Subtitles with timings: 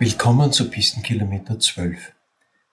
[0.00, 2.12] Willkommen zu Pistenkilometer 12.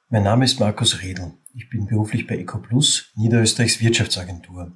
[0.10, 1.34] Mein Name ist Markus Redl.
[1.54, 4.72] Ich bin beruflich bei EcoPlus, Niederösterreichs Wirtschaftsagentur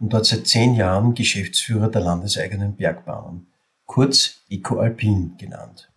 [0.00, 3.46] und dort seit zehn Jahren Geschäftsführer der landeseigenen Bergbahnen,
[3.84, 5.90] kurz EcoAlpin genannt.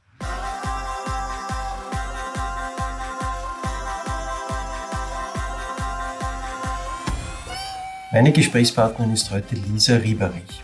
[8.12, 10.62] Meine Gesprächspartnerin ist heute Lisa Rieberich.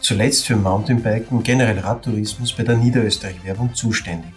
[0.00, 4.32] Zuletzt für Mountainbiken und generell Radtourismus bei der Niederösterreich Werbung zuständig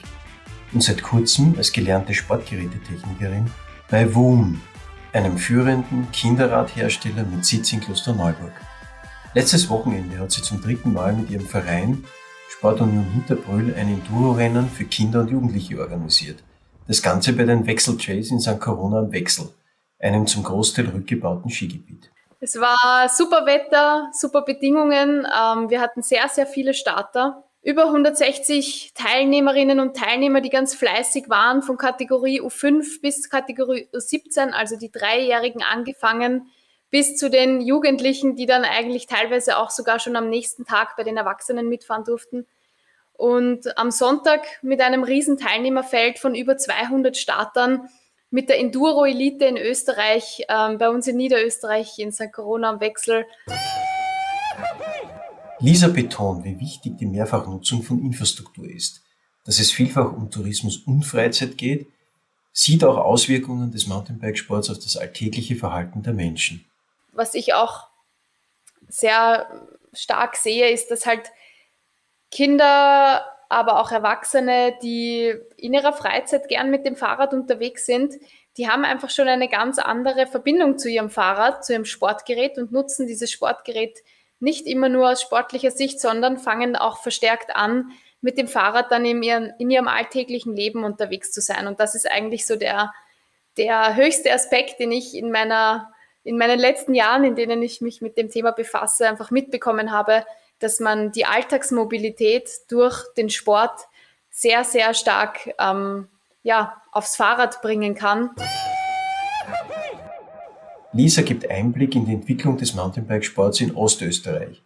[0.74, 3.52] und seit kurzem als gelernte Sportgerätetechnikerin
[3.90, 4.62] bei WUM,
[5.14, 8.54] einem führenden Kinderradhersteller mit Sitz in Klosterneuburg.
[9.34, 12.04] Letztes Wochenende hat sie zum dritten Mal mit ihrem Verein
[12.50, 16.42] Sportunion Hinterbrühl ein Enduro-Rennen für Kinder und Jugendliche organisiert.
[16.88, 18.60] Das Ganze bei den Wechseltrails in St.
[18.60, 19.50] Corona am Wechsel,
[20.00, 22.12] einem zum Großteil rückgebauten Skigebiet.
[22.40, 25.26] Es war super Wetter, super Bedingungen.
[25.26, 31.30] Ähm, wir hatten sehr, sehr viele Starter über 160 Teilnehmerinnen und Teilnehmer, die ganz fleißig
[31.30, 36.52] waren, von Kategorie U5 bis Kategorie U17, also die Dreijährigen angefangen,
[36.92, 41.04] bis zu den Jugendlichen, die dann eigentlich teilweise auch sogar schon am nächsten Tag bei
[41.04, 42.46] den Erwachsenen mitfahren durften.
[43.14, 47.90] Und am Sonntag mit einem riesen Teilnehmerfeld von über 200 Startern
[48.30, 52.32] mit der Enduro Elite in Österreich, äh, bei uns in Niederösterreich in St.
[52.32, 53.26] Corona am Wechsel.
[55.66, 59.02] Lisa betont, wie wichtig die Mehrfachnutzung von Infrastruktur ist,
[59.46, 61.88] dass es vielfach um Tourismus und Freizeit geht,
[62.54, 66.64] sieht auch Auswirkungen des Mountainbikesports auf das alltägliche Verhalten der Menschen.
[67.14, 67.88] Was ich auch
[68.88, 71.32] sehr stark sehe, ist, dass halt
[72.30, 78.14] Kinder, aber auch Erwachsene, die in ihrer Freizeit gern mit dem Fahrrad unterwegs sind,
[78.58, 82.72] die haben einfach schon eine ganz andere Verbindung zu ihrem Fahrrad, zu ihrem Sportgerät und
[82.72, 84.04] nutzen dieses Sportgerät
[84.40, 89.06] nicht immer nur aus sportlicher Sicht, sondern fangen auch verstärkt an, mit dem Fahrrad dann
[89.06, 91.68] in ihrem, in ihrem alltäglichen Leben unterwegs zu sein.
[91.68, 92.94] Und das ist eigentlich so der,
[93.58, 95.92] der höchste Aspekt, den ich in meiner
[96.26, 100.26] in meinen letzten Jahren, in denen ich mich mit dem Thema befasse, einfach mitbekommen habe,
[100.60, 103.82] dass man die Alltagsmobilität durch den Sport
[104.32, 106.10] sehr, sehr stark ähm,
[106.42, 108.32] ja, aufs Fahrrad bringen kann.
[110.96, 114.64] Lisa gibt Einblick in die Entwicklung des Mountainbikesports in Ostösterreich.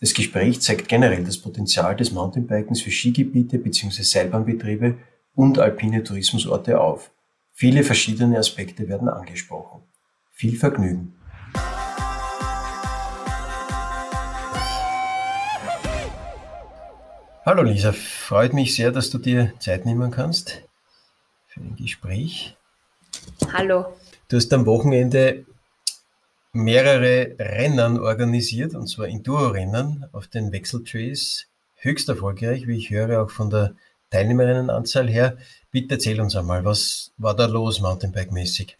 [0.00, 4.02] Das Gespräch zeigt generell das Potenzial des Mountainbikens für Skigebiete bzw.
[4.02, 4.94] Seilbahnbetriebe
[5.34, 7.10] und alpine Tourismusorte auf.
[7.54, 9.82] Viele verschiedene Aspekte werden angesprochen.
[10.30, 11.16] Viel Vergnügen!
[17.44, 20.62] Hallo Lisa, freut mich sehr, dass du dir Zeit nehmen kannst
[21.48, 22.56] für ein Gespräch.
[23.52, 23.86] Hallo.
[24.28, 25.44] Du hast am Wochenende
[26.54, 31.46] mehrere Rennen organisiert, und zwar Enduro-Rennen auf den Wechseltrails.
[31.74, 33.74] Höchst erfolgreich, wie ich höre, auch von der
[34.10, 35.36] Teilnehmerinnenanzahl her.
[35.70, 38.76] Bitte erzähl uns einmal, was war da los Mountainbike-mäßig?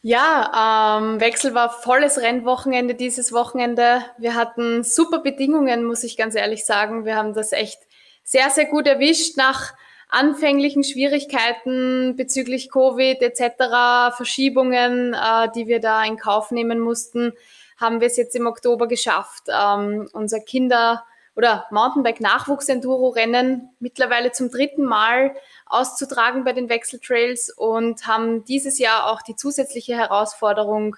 [0.00, 4.04] Ja, ähm, Wechsel war volles Rennwochenende dieses Wochenende.
[4.18, 7.04] Wir hatten super Bedingungen, muss ich ganz ehrlich sagen.
[7.04, 7.78] Wir haben das echt
[8.22, 9.72] sehr, sehr gut erwischt nach
[10.14, 17.32] anfänglichen Schwierigkeiten bezüglich Covid etc., Verschiebungen, äh, die wir da in Kauf nehmen mussten,
[17.76, 21.04] haben wir es jetzt im Oktober geschafft, ähm, unser Kinder-
[21.36, 25.34] oder Mountainbike-Nachwuchs-Enduro-Rennen mittlerweile zum dritten Mal
[25.66, 30.94] auszutragen bei den Wechseltrails und haben dieses Jahr auch die zusätzliche Herausforderung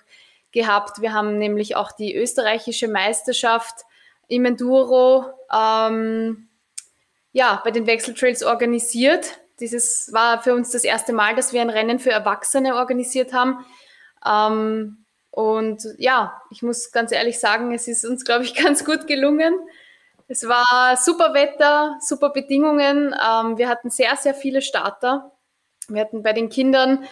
[0.52, 1.00] gehabt.
[1.00, 3.86] Wir haben nämlich auch die österreichische Meisterschaft
[4.28, 6.48] im Enduro ähm,
[7.36, 9.38] ja, bei den Wechseltrails organisiert.
[9.60, 13.62] Dieses war für uns das erste Mal, dass wir ein Rennen für Erwachsene organisiert haben.
[14.24, 19.06] Ähm, und ja, ich muss ganz ehrlich sagen, es ist uns, glaube ich, ganz gut
[19.06, 19.52] gelungen.
[20.28, 23.14] Es war super Wetter, super Bedingungen.
[23.14, 25.30] Ähm, wir hatten sehr, sehr viele Starter.
[25.88, 27.04] Wir hatten bei den Kindern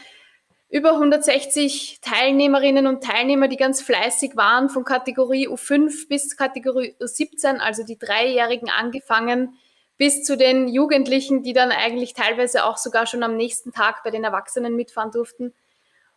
[0.71, 7.59] über 160 Teilnehmerinnen und Teilnehmer, die ganz fleißig waren, von Kategorie U5 bis Kategorie U17,
[7.59, 9.59] also die Dreijährigen angefangen,
[9.96, 14.11] bis zu den Jugendlichen, die dann eigentlich teilweise auch sogar schon am nächsten Tag bei
[14.11, 15.55] den Erwachsenen mitfahren durften.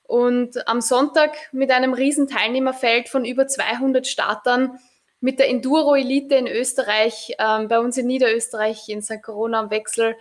[0.03, 4.79] Und am Sonntag mit einem riesen Teilnehmerfeld von über 200 Startern
[5.19, 9.21] mit der Enduro Elite in Österreich, ähm, bei uns in Niederösterreich in St.
[9.21, 10.15] Corona am Wechsel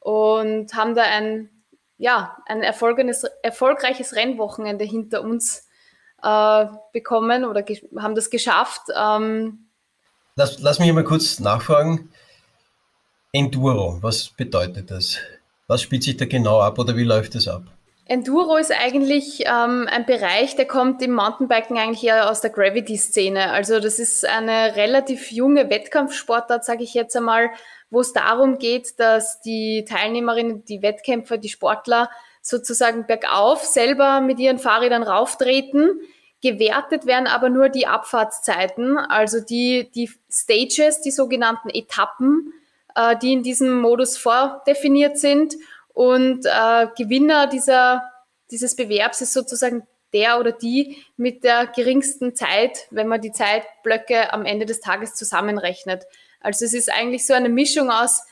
[0.00, 1.48] und haben da ein,
[1.96, 5.68] ja, ein erfolgreiches Rennwochenende hinter uns
[6.22, 7.64] äh, bekommen oder
[7.98, 8.82] haben das geschafft.
[8.94, 9.68] Ähm,
[10.36, 12.10] lass, lass mich mal kurz nachfragen.
[13.34, 15.16] Enduro, was bedeutet das?
[15.66, 17.62] Was spielt sich da genau ab oder wie läuft das ab?
[18.04, 23.50] Enduro ist eigentlich ähm, ein Bereich, der kommt im Mountainbiken eigentlich eher aus der Gravity-Szene.
[23.50, 27.48] Also das ist eine relativ junge Wettkampfsportart, sage ich jetzt einmal,
[27.88, 32.10] wo es darum geht, dass die Teilnehmerinnen, die Wettkämpfer, die Sportler
[32.42, 36.02] sozusagen bergauf selber mit ihren Fahrrädern rauftreten.
[36.42, 42.52] Gewertet werden aber nur die Abfahrtszeiten, also die, die Stages, die sogenannten Etappen,
[42.94, 45.54] äh, die in diesem Modus vordefiniert sind.
[45.94, 48.02] Und äh, Gewinner dieser,
[48.50, 54.32] dieses Bewerbs ist sozusagen der oder die mit der geringsten Zeit, wenn man die Zeitblöcke
[54.32, 56.04] am Ende des Tages zusammenrechnet.
[56.40, 58.22] Also es ist eigentlich so eine Mischung aus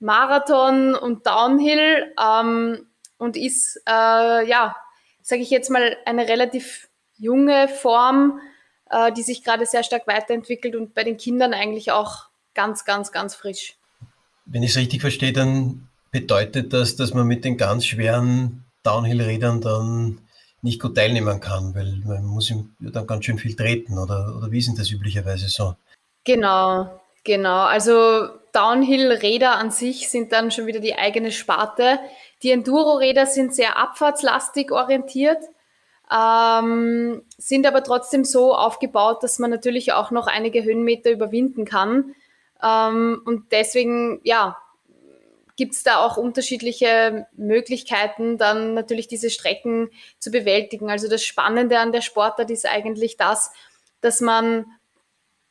[0.00, 2.86] Marathon und Downhill ähm,
[3.18, 4.76] und ist, äh, ja,
[5.22, 8.40] sage ich jetzt mal, eine relativ junge Form,
[8.90, 13.12] äh, die sich gerade sehr stark weiterentwickelt und bei den Kindern eigentlich auch ganz, ganz,
[13.12, 13.76] ganz frisch.
[14.50, 19.60] Wenn ich es richtig verstehe, dann bedeutet das, dass man mit den ganz schweren Downhill-Rädern
[19.60, 20.20] dann
[20.62, 24.60] nicht gut teilnehmen kann, weil man muss dann ganz schön viel treten oder, oder wie
[24.60, 25.74] sind das üblicherweise so?
[26.24, 27.60] Genau, genau.
[27.60, 32.00] Also Downhill-Räder an sich sind dann schon wieder die eigene Sparte.
[32.42, 35.38] Die Enduro-Räder sind sehr abfahrtslastig orientiert,
[36.10, 42.14] ähm, sind aber trotzdem so aufgebaut, dass man natürlich auch noch einige Höhenmeter überwinden kann.
[42.62, 44.56] Ähm, und deswegen, ja,
[45.56, 49.90] gibt es da auch unterschiedliche Möglichkeiten, dann natürlich diese Strecken
[50.20, 50.88] zu bewältigen.
[50.88, 53.50] Also das Spannende an der Sportart ist eigentlich das,
[54.00, 54.66] dass man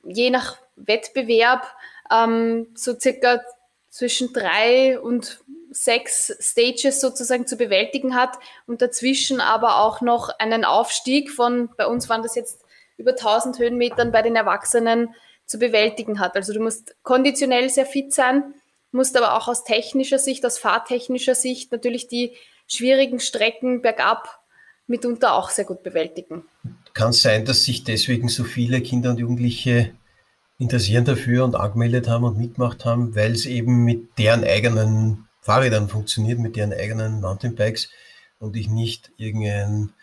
[0.06, 1.68] je nach Wettbewerb
[2.10, 3.42] ähm, so circa
[3.90, 10.64] zwischen drei und sechs Stages sozusagen zu bewältigen hat und dazwischen aber auch noch einen
[10.64, 12.62] Aufstieg von, bei uns waren das jetzt
[12.98, 15.14] über 1000 Höhenmetern bei den Erwachsenen
[15.48, 16.36] zu bewältigen hat.
[16.36, 18.54] Also du musst konditionell sehr fit sein,
[18.92, 22.34] musst aber auch aus technischer Sicht, aus fahrtechnischer Sicht natürlich die
[22.68, 24.40] schwierigen Strecken bergab
[24.88, 26.44] mitunter auch sehr gut bewältigen.
[26.94, 29.94] Kann es sein, dass sich deswegen so viele Kinder und Jugendliche
[30.60, 35.88] interessieren dafür und angemeldet haben und mitgemacht haben, weil es eben mit deren eigenen Fahrrädern
[35.90, 37.90] funktioniert, mit deren eigenen Mountainbikes
[38.40, 39.94] und ich nicht irgendein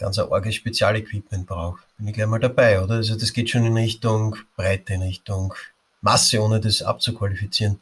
[0.00, 1.80] ganz arges Spezialequipment brauche.
[1.98, 2.94] Bin ich gleich mal dabei, oder?
[2.94, 5.54] Also das geht schon in Richtung Breite, in Richtung
[6.00, 7.80] Masse, ohne das abzuqualifizieren.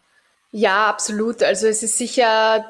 [0.51, 1.43] Ja, absolut.
[1.43, 2.65] Also es ist sicher,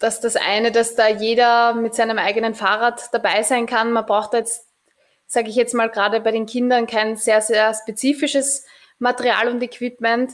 [0.00, 3.92] dass das eine, dass da jeder mit seinem eigenen Fahrrad dabei sein kann.
[3.92, 4.66] Man braucht jetzt,
[5.26, 8.64] sage ich jetzt mal gerade bei den Kindern, kein sehr, sehr spezifisches
[8.98, 10.32] Material und Equipment.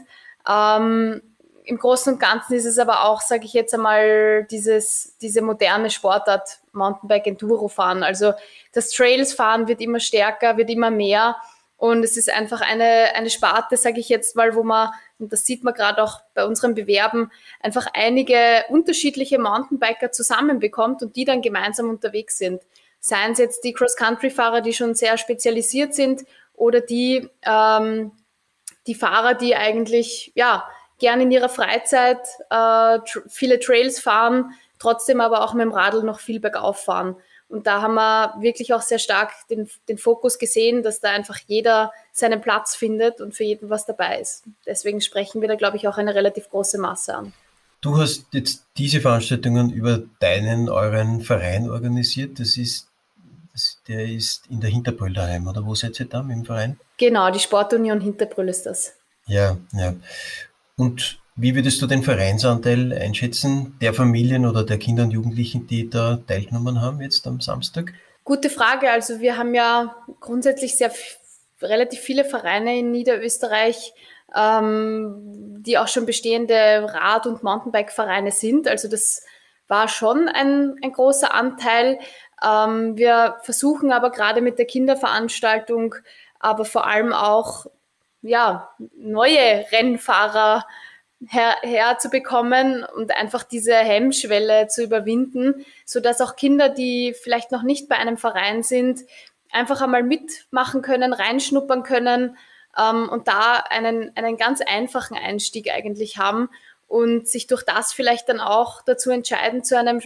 [0.48, 1.22] Ähm,
[1.64, 5.90] Im Großen und Ganzen ist es aber auch, sage ich jetzt einmal, dieses, diese moderne
[5.90, 8.02] Sportart, Mountainbike Enduro fahren.
[8.02, 8.32] Also
[8.72, 11.36] das Trails fahren wird immer stärker, wird immer mehr.
[11.76, 15.44] Und es ist einfach eine, eine Sparte, sage ich jetzt mal, wo man, und das
[15.46, 17.30] sieht man gerade auch bei unseren Bewerben,
[17.60, 22.62] einfach einige unterschiedliche Mountainbiker zusammenbekommt und die dann gemeinsam unterwegs sind.
[23.00, 26.24] Seien es jetzt die Cross-Country-Fahrer, die schon sehr spezialisiert sind,
[26.54, 28.12] oder die, ähm,
[28.86, 30.64] die Fahrer, die eigentlich ja
[31.02, 36.02] gerne in ihrer Freizeit äh, tr viele Trails fahren, trotzdem aber auch mit dem Radl
[36.04, 37.16] noch viel bergauf fahren.
[37.48, 41.38] Und da haben wir wirklich auch sehr stark den, den Fokus gesehen, dass da einfach
[41.46, 44.44] jeder seinen Platz findet und für jeden was dabei ist.
[44.64, 47.32] Deswegen sprechen wir da, glaube ich, auch eine relativ große Masse an.
[47.82, 52.38] Du hast jetzt diese Veranstaltungen über deinen, euren Verein organisiert.
[52.38, 52.86] Das ist,
[53.52, 56.78] das, der ist in der Hinterbrüll daheim, oder wo seid ihr da mit dem Verein?
[56.96, 58.94] Genau, die Sportunion Hinterbrüll ist das.
[59.26, 59.94] Ja, ja.
[60.82, 65.88] Und wie würdest du den Vereinsanteil einschätzen, der Familien oder der Kinder und Jugendlichen, die
[65.88, 67.92] da teilgenommen haben jetzt am Samstag?
[68.24, 68.90] Gute Frage.
[68.90, 70.90] Also wir haben ja grundsätzlich sehr
[71.60, 73.92] relativ viele Vereine in Niederösterreich,
[74.34, 78.66] ähm, die auch schon bestehende Rad- und Mountainbike-Vereine sind.
[78.66, 79.22] Also das
[79.68, 82.00] war schon ein, ein großer Anteil.
[82.44, 85.94] Ähm, wir versuchen aber gerade mit der Kinderveranstaltung,
[86.40, 87.66] aber vor allem auch
[88.22, 90.66] ja, neue Rennfahrer
[91.28, 97.62] her, herzubekommen und einfach diese Hemmschwelle zu überwinden, so dass auch Kinder, die vielleicht noch
[97.62, 99.00] nicht bei einem Verein sind,
[99.50, 102.36] einfach einmal mitmachen können, reinschnuppern können
[102.78, 106.48] ähm, und da einen, einen ganz einfachen Einstieg eigentlich haben
[106.88, 110.00] und sich durch das vielleicht dann auch dazu entscheiden, zu einem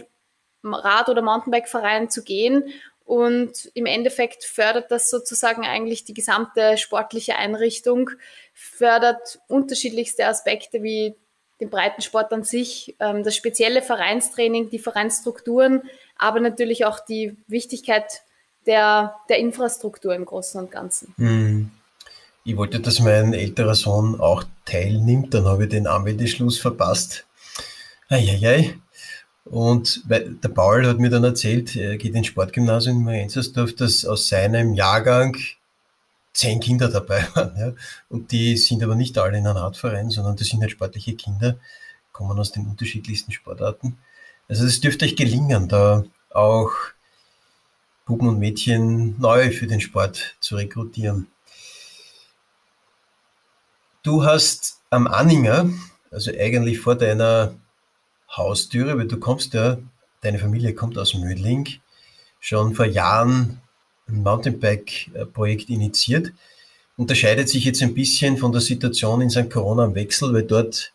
[0.63, 2.63] Rad- oder Mountainbike-Verein zu gehen
[3.07, 8.09] und im Endeffekt fördert das sozusagen eigentlich die gesamte sportliche Einrichtung,
[8.53, 11.15] fördert unterschiedlichste Aspekte wie
[11.61, 15.83] den Breitensport an sich, ähm, das spezielle Vereinstraining, die Vereinsstrukturen,
[16.17, 18.23] aber natürlich auch die Wichtigkeit
[18.65, 21.13] der, der Infrastruktur im Großen und Ganzen.
[21.17, 21.71] Hm.
[22.43, 27.25] Ich wollte, dass mein älterer Sohn auch teilnimmt, dann habe ich den Anmeldeschluss verpasst.
[28.09, 28.75] Eieiei.
[29.49, 34.27] Und der Paul hat mir dann erzählt, er geht ins Sportgymnasium in Marienzersdorf, dass aus
[34.27, 35.37] seinem Jahrgang
[36.33, 37.57] zehn Kinder dabei waren.
[37.57, 37.73] Ja.
[38.09, 41.57] Und die sind aber nicht alle in einem Radverein, sondern das sind halt sportliche Kinder,
[42.11, 43.97] kommen aus den unterschiedlichsten Sportarten.
[44.47, 46.71] Also es dürfte euch gelingen, da auch
[48.05, 51.27] Buben und Mädchen neu für den Sport zu rekrutieren.
[54.03, 55.69] Du hast am Anhänger,
[56.11, 57.55] also eigentlich vor deiner
[58.29, 59.77] Haustüre, weil du kommst ja,
[60.21, 61.67] deine Familie kommt aus Mödling,
[62.39, 63.61] schon vor Jahren
[64.07, 66.31] ein Mountainbike-Projekt initiiert.
[66.95, 69.49] Unterscheidet sich jetzt ein bisschen von der Situation in St.
[69.49, 70.93] Corona am Wechsel, weil dort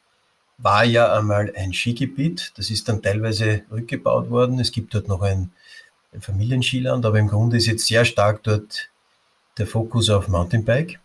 [0.58, 2.52] war ja einmal ein Skigebiet.
[2.56, 4.58] Das ist dann teilweise rückgebaut worden.
[4.58, 5.52] Es gibt dort noch ein,
[6.12, 8.90] ein Familienskiland, aber im Grunde ist jetzt sehr stark dort
[9.58, 10.98] der Fokus auf Mountainbike.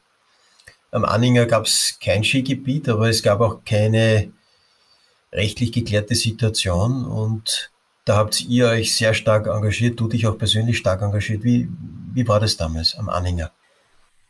[0.91, 4.31] Am Anhänger gab es kein Skigebiet, aber es gab auch keine
[5.31, 7.71] rechtlich geklärte Situation und
[8.05, 11.43] da habt ihr euch sehr stark engagiert, du dich auch persönlich stark engagiert.
[11.43, 11.67] Wie,
[12.13, 13.51] wie war das damals am Anhänger?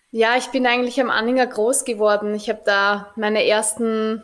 [0.10, 2.34] Ja, ich bin eigentlich am Anhänger groß geworden.
[2.34, 4.24] Ich habe da meine ersten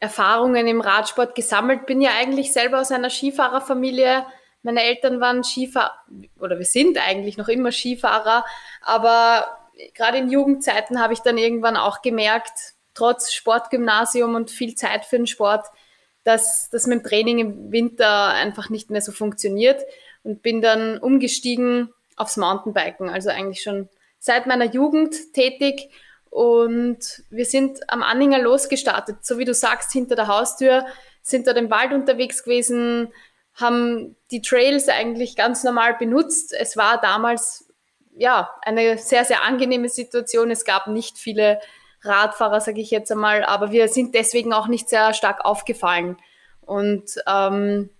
[0.00, 1.86] Erfahrungen im Radsport gesammelt.
[1.86, 4.26] Bin ja eigentlich selber aus einer Skifahrerfamilie.
[4.62, 5.92] Meine Eltern waren Skifahrer,
[6.40, 8.44] oder wir sind eigentlich noch immer Skifahrer,
[8.82, 9.46] aber
[9.94, 15.16] gerade in Jugendzeiten habe ich dann irgendwann auch gemerkt, trotz Sportgymnasium und viel Zeit für
[15.16, 15.66] den Sport,
[16.24, 19.82] dass das mit dem Training im Winter einfach nicht mehr so funktioniert
[20.22, 25.90] und bin dann umgestiegen aufs Mountainbiken, also eigentlich schon seit meiner Jugend tätig
[26.28, 30.86] und wir sind am Anhänger losgestartet, so wie du sagst, hinter der Haustür,
[31.22, 33.12] sind dort im Wald unterwegs gewesen,
[33.54, 36.54] haben die Trails eigentlich ganz normal benutzt.
[36.58, 37.68] Es war damals
[38.16, 40.50] ja eine sehr, sehr angenehme Situation.
[40.50, 41.60] Es gab nicht viele
[42.02, 46.16] Radfahrer, sage ich jetzt einmal, aber wir sind deswegen auch nicht sehr stark aufgefallen.
[46.60, 47.90] Und ähm,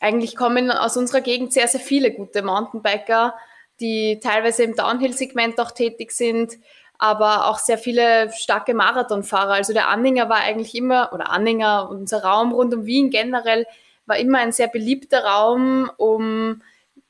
[0.00, 3.34] eigentlich kommen aus unserer Gegend sehr, sehr viele gute Mountainbiker,
[3.80, 6.54] die teilweise im Downhill-Segment auch tätig sind,
[6.98, 9.54] aber auch sehr viele starke Marathonfahrer.
[9.54, 13.66] Also der Anhänger war eigentlich immer, oder Anhänger, unser Raum rund um Wien generell,
[14.06, 16.62] war immer ein sehr beliebter Raum, um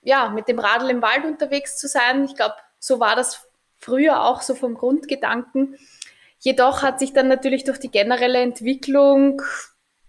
[0.03, 2.25] ja, mit dem Radl im Wald unterwegs zu sein.
[2.25, 5.77] Ich glaube, so war das früher auch so vom Grundgedanken.
[6.41, 9.43] Jedoch hat sich dann natürlich durch die generelle Entwicklung,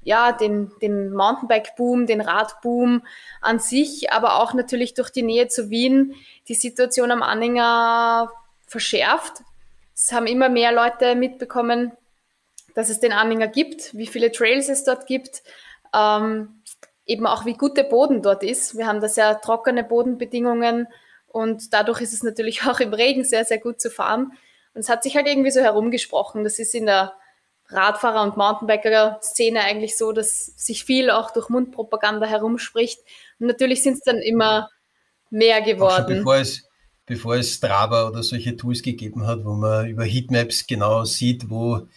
[0.02, 3.04] ja, den, den Mountainbike-Boom, den Radboom
[3.42, 6.16] an sich, aber auch natürlich durch die Nähe zu Wien
[6.48, 8.32] die Situation am Anhänger
[8.66, 9.44] verschärft.
[9.94, 11.92] Es haben immer mehr Leute mitbekommen,
[12.74, 15.44] dass es den Anhänger gibt, wie viele Trails es dort gibt,
[15.94, 16.62] ähm,
[17.06, 18.78] eben auch wie gut der Boden dort ist.
[18.78, 20.88] Wir haben da sehr trockene Bodenbedingungen
[21.28, 24.32] und dadurch ist es natürlich auch im Regen sehr, sehr gut zu fahren.
[24.74, 26.44] Und es hat sich halt irgendwie so herumgesprochen.
[26.44, 27.13] Das ist in der
[27.70, 33.00] Radfahrer- und Mountainbiker-Szene eigentlich so, dass sich viel auch durch Mundpropaganda herumspricht.
[33.40, 34.70] Und natürlich sind es dann immer
[35.30, 36.18] mehr geworden.
[36.18, 36.63] bevor es,
[37.06, 41.88] bevor es Strava oder solche Tools gegeben hat, wo man über Heatmaps genau sieht, wo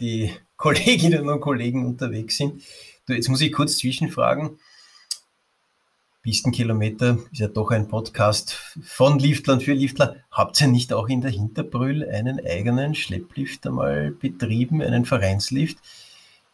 [0.00, 2.62] die Kolleginnen und Kollegen unterwegs sind.
[3.06, 4.58] Du, jetzt muss ich kurz zwischenfragen.
[6.22, 10.16] Pistenkilometer ist ja doch ein Podcast von Liftlern für Liftler.
[10.30, 15.78] Habt ihr nicht auch in der Hinterbrühl einen eigenen Schlepplift einmal betrieben, einen Vereinslift?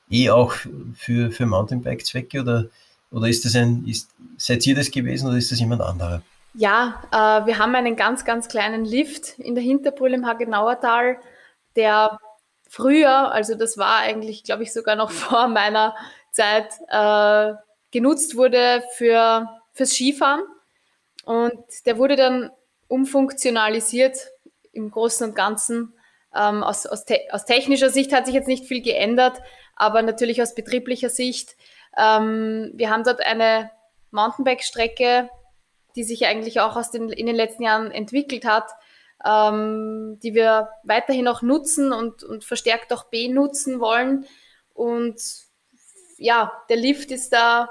[0.09, 0.55] Eh auch
[0.95, 2.67] für, für Mountainbike-Zwecke oder,
[3.11, 6.23] oder ist das ein, ist, seid ihr das gewesen oder ist das jemand anderer?
[6.55, 11.19] Ja, äh, wir haben einen ganz, ganz kleinen Lift in der Hinterbrühl im Hagenauertal,
[11.75, 12.21] der
[12.69, 15.97] früher, also das war eigentlich, glaube ich, sogar noch vor meiner
[16.31, 17.55] Zeit, äh,
[17.91, 20.43] genutzt wurde für, fürs Skifahren.
[21.25, 22.51] Und der wurde dann
[22.89, 24.17] umfunktionalisiert
[24.73, 25.95] im Großen und Ganzen.
[26.35, 29.41] Ähm, aus, aus, te aus, technischer Sicht hat sich jetzt nicht viel geändert,
[29.75, 31.57] aber natürlich aus betrieblicher Sicht.
[31.97, 33.71] Ähm, wir haben dort eine
[34.11, 35.31] Mountainbike-Strecke,
[35.95, 38.71] die sich eigentlich auch aus den, in den letzten Jahren entwickelt hat,
[39.25, 44.27] ähm, die wir weiterhin auch nutzen und, und verstärkt auch benutzen wollen.
[44.75, 45.21] Und
[46.19, 47.71] ja, der Lift ist da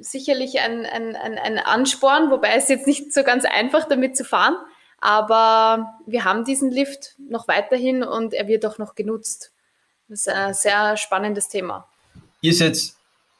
[0.00, 4.24] sicherlich ein, ein, ein, ein Ansporn, wobei es jetzt nicht so ganz einfach damit zu
[4.24, 4.56] fahren.
[5.00, 9.52] Aber wir haben diesen Lift noch weiterhin und er wird auch noch genutzt.
[10.08, 11.88] Das ist ein sehr spannendes Thema.
[12.42, 12.78] Ihr seid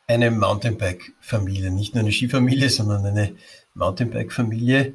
[0.06, 3.36] eine Mountainbike-Familie, nicht nur eine Skifamilie, sondern eine
[3.74, 4.94] Mountainbike-Familie.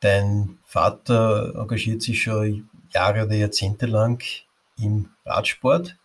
[0.00, 4.22] Dein Vater engagiert sich schon Jahre oder Jahrzehnte lang
[4.78, 5.96] im Radsport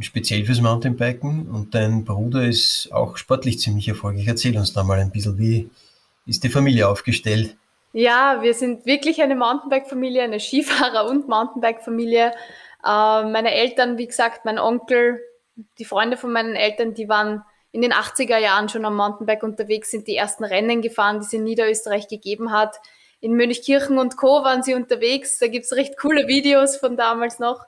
[0.00, 4.26] speziell fürs Mountainbiken und dein Bruder ist auch sportlich ziemlich erfolgreich.
[4.26, 5.70] Erzähl uns da mal ein bisschen, wie
[6.26, 7.56] ist die Familie aufgestellt?
[7.92, 12.32] Ja, wir sind wirklich eine Mountainbike-Familie, eine Skifahrer- und Mountainbike-Familie.
[12.84, 15.20] Äh, meine Eltern, wie gesagt, mein Onkel,
[15.78, 19.90] die Freunde von meinen Eltern, die waren in den 80er Jahren schon am Mountainbike unterwegs,
[19.90, 22.76] sind die ersten Rennen gefahren, die es in Niederösterreich gegeben hat.
[23.20, 24.44] in Mönchkirchen und Co.
[24.44, 25.38] waren sie unterwegs.
[25.38, 27.64] Da gibt es recht coole Videos von damals noch.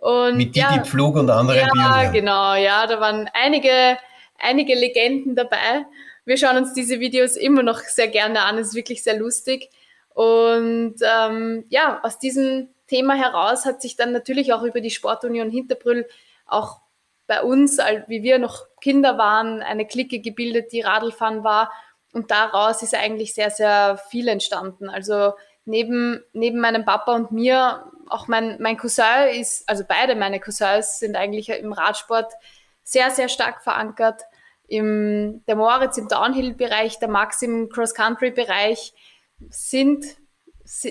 [0.00, 3.98] Und, Mit Didi ja, Pflug und anderen Ja, Bieren, genau, ja, da waren einige,
[4.38, 5.84] einige Legenden dabei.
[6.24, 9.68] Wir schauen uns diese Videos immer noch sehr gerne an, es ist wirklich sehr lustig.
[10.14, 15.50] Und ähm, ja, aus diesem Thema heraus hat sich dann natürlich auch über die Sportunion
[15.50, 16.06] Hinterbrüll
[16.46, 16.80] auch
[17.26, 17.78] bei uns,
[18.08, 21.70] wie wir noch Kinder waren, eine Clique gebildet, die Radlfahren war.
[22.12, 24.88] Und daraus ist eigentlich sehr, sehr viel entstanden.
[24.88, 25.34] Also
[25.70, 30.98] neben, neben meinem Papa und mir, auch mein, mein Cousin ist, also beide meine Cousins
[30.98, 32.32] sind eigentlich im Radsport
[32.82, 34.22] sehr, sehr stark verankert.
[34.66, 38.92] Im, der Moritz im Downhill-Bereich, der Max im Cross-Country-Bereich
[39.48, 40.04] sind,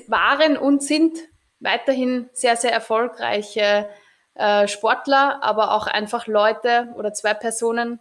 [0.07, 1.17] waren und sind
[1.59, 3.89] weiterhin sehr, sehr erfolgreiche
[4.35, 7.99] äh, Sportler, aber auch einfach Leute oder zwei Personen,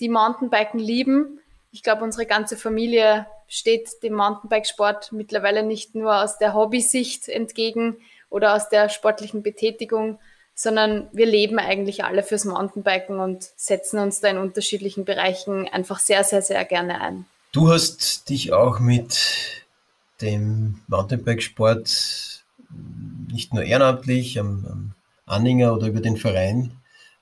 [0.00, 1.40] die Mountainbiken lieben.
[1.70, 7.96] Ich glaube, unsere ganze Familie steht dem Mountainbikesport mittlerweile nicht nur aus der Hobbysicht entgegen
[8.30, 10.18] oder aus der sportlichen Betätigung,
[10.54, 15.98] sondern wir leben eigentlich alle fürs Mountainbiken und setzen uns da in unterschiedlichen Bereichen einfach
[15.98, 17.26] sehr, sehr, sehr gerne ein.
[17.52, 19.64] Du hast dich auch mit
[20.20, 22.44] dem Mountainbikesport
[23.32, 24.94] nicht nur ehrenamtlich am, am
[25.26, 26.72] Anhänger oder über den Verein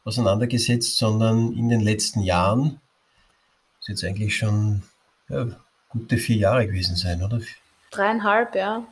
[0.04, 2.80] auseinandergesetzt, sondern in den letzten Jahren,
[3.78, 4.82] das ist jetzt eigentlich schon
[5.28, 5.46] ja,
[5.92, 7.40] gute vier Jahre gewesen sein, oder?
[7.90, 8.86] Dreieinhalb, ja.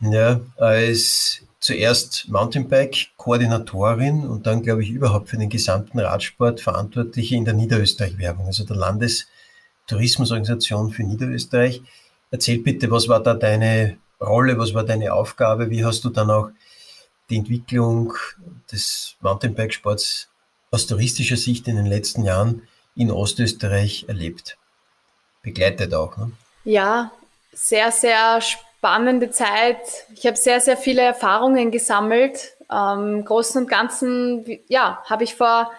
[0.00, 7.46] Ja, als zuerst Mountainbike-Koordinatorin und dann, glaube ich, überhaupt für den gesamten Radsport Verantwortliche in
[7.46, 11.80] der Niederösterreich-Werbung, also der Landestourismusorganisation für Niederösterreich.
[12.30, 16.30] Erzähl bitte, was war da deine Rolle, was war deine Aufgabe, wie hast du dann
[16.30, 16.50] auch
[17.30, 18.12] die Entwicklung
[18.70, 20.28] des Mountainbike-Sports
[20.70, 24.58] aus touristischer Sicht in den letzten Jahren in Ostösterreich erlebt?
[25.42, 26.18] Begleitet auch.
[26.18, 26.32] Ne?
[26.64, 27.12] Ja,
[27.52, 29.78] sehr, sehr spannende Zeit.
[30.14, 32.52] Ich habe sehr, sehr viele Erfahrungen gesammelt.
[32.72, 35.70] Ähm, Großen und Ganzen, ja, habe ich vor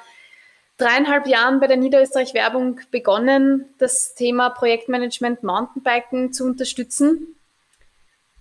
[0.77, 7.35] dreieinhalb Jahren bei der Niederösterreich Werbung begonnen, das Thema Projektmanagement Mountainbiken zu unterstützen.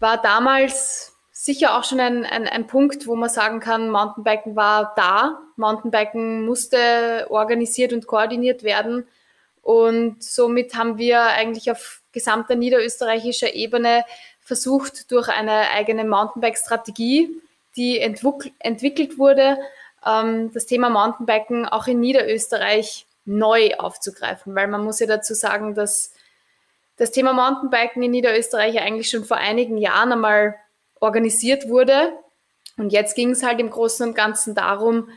[0.00, 4.92] War damals sicher auch schon ein, ein, ein Punkt, wo man sagen kann, Mountainbiken war
[4.96, 5.40] da.
[5.56, 9.06] Mountainbiken musste organisiert und koordiniert werden.
[9.62, 14.04] Und somit haben wir eigentlich auf gesamter niederösterreichischer Ebene
[14.40, 17.30] versucht, durch eine eigene Mountainbike-Strategie,
[17.76, 19.58] die entwickelt wurde,
[20.06, 25.74] ähm, das Thema Mountainbiken auch in Niederösterreich neu aufzugreifen, weil man muss ja dazu sagen,
[25.74, 26.12] dass
[26.96, 30.54] das Thema Mountainbiken in Niederösterreich eigentlich schon vor einigen Jahren einmal
[31.00, 32.12] organisiert wurde.
[32.76, 35.08] Und jetzt ging es halt im Großen und Ganzen darum,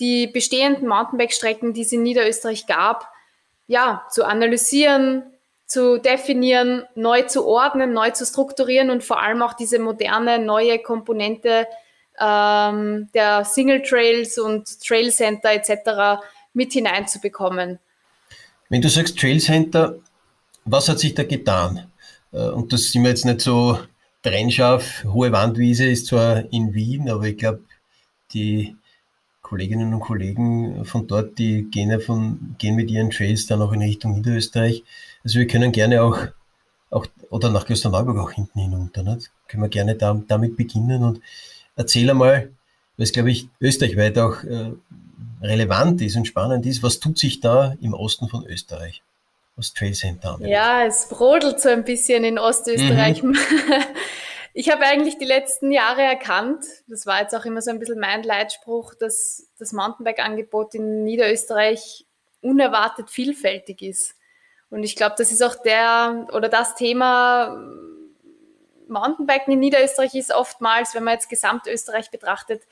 [0.00, 3.08] die bestehenden Mountainbike-Strecken, die es in Niederösterreich gab,
[3.66, 5.24] ja, zu analysieren,
[5.68, 10.78] zu definieren, neu zu ordnen, neu zu strukturieren und vor allem auch diese moderne, neue
[10.78, 11.66] Komponente
[12.18, 16.22] ähm, der Single Trails und Trail Center etc.
[16.54, 17.78] mit hineinzubekommen.
[18.70, 19.96] Wenn du sagst Trail Center,
[20.64, 21.90] was hat sich da getan?
[22.32, 23.78] Äh, und das sind wir jetzt nicht so
[24.22, 25.04] trennscharf.
[25.04, 27.60] Hohe Wandwiese ist zwar in Wien, aber ich glaube,
[28.32, 28.74] die
[29.42, 33.72] Kolleginnen und Kollegen von dort, die gehen, ja von, gehen mit ihren Trails dann auch
[33.72, 34.82] in Richtung Niederösterreich.
[35.24, 36.18] Also wir können gerne auch,
[36.90, 39.02] auch oder nach Klosterneuburg auch hinten hinunter.
[39.02, 39.18] Ne?
[39.46, 41.20] Können wir gerne da, damit beginnen und
[41.76, 42.50] erzähl einmal,
[42.96, 44.72] es, glaube ich, österreichweit auch äh,
[45.40, 49.02] relevant ist und spannend ist, was tut sich da im Osten von Österreich?
[49.54, 50.52] Was Trail Center anbelangt?
[50.52, 53.22] Ja, es brodelt so ein bisschen in Ostösterreich.
[53.22, 53.36] Mhm.
[54.54, 58.00] Ich habe eigentlich die letzten Jahre erkannt, das war jetzt auch immer so ein bisschen
[58.00, 62.06] mein Leitspruch, dass das Mountainbike-Angebot in Niederösterreich
[62.40, 64.16] unerwartet vielfältig ist.
[64.70, 67.56] Und ich glaube, das ist auch der oder das Thema,
[68.88, 72.62] Mountainbiken in Niederösterreich ist oftmals, wenn man jetzt Gesamtösterreich betrachtet,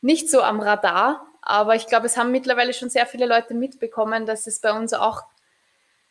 [0.00, 1.26] nicht so am Radar.
[1.42, 4.92] Aber ich glaube, es haben mittlerweile schon sehr viele Leute mitbekommen, dass es bei uns
[4.92, 5.24] auch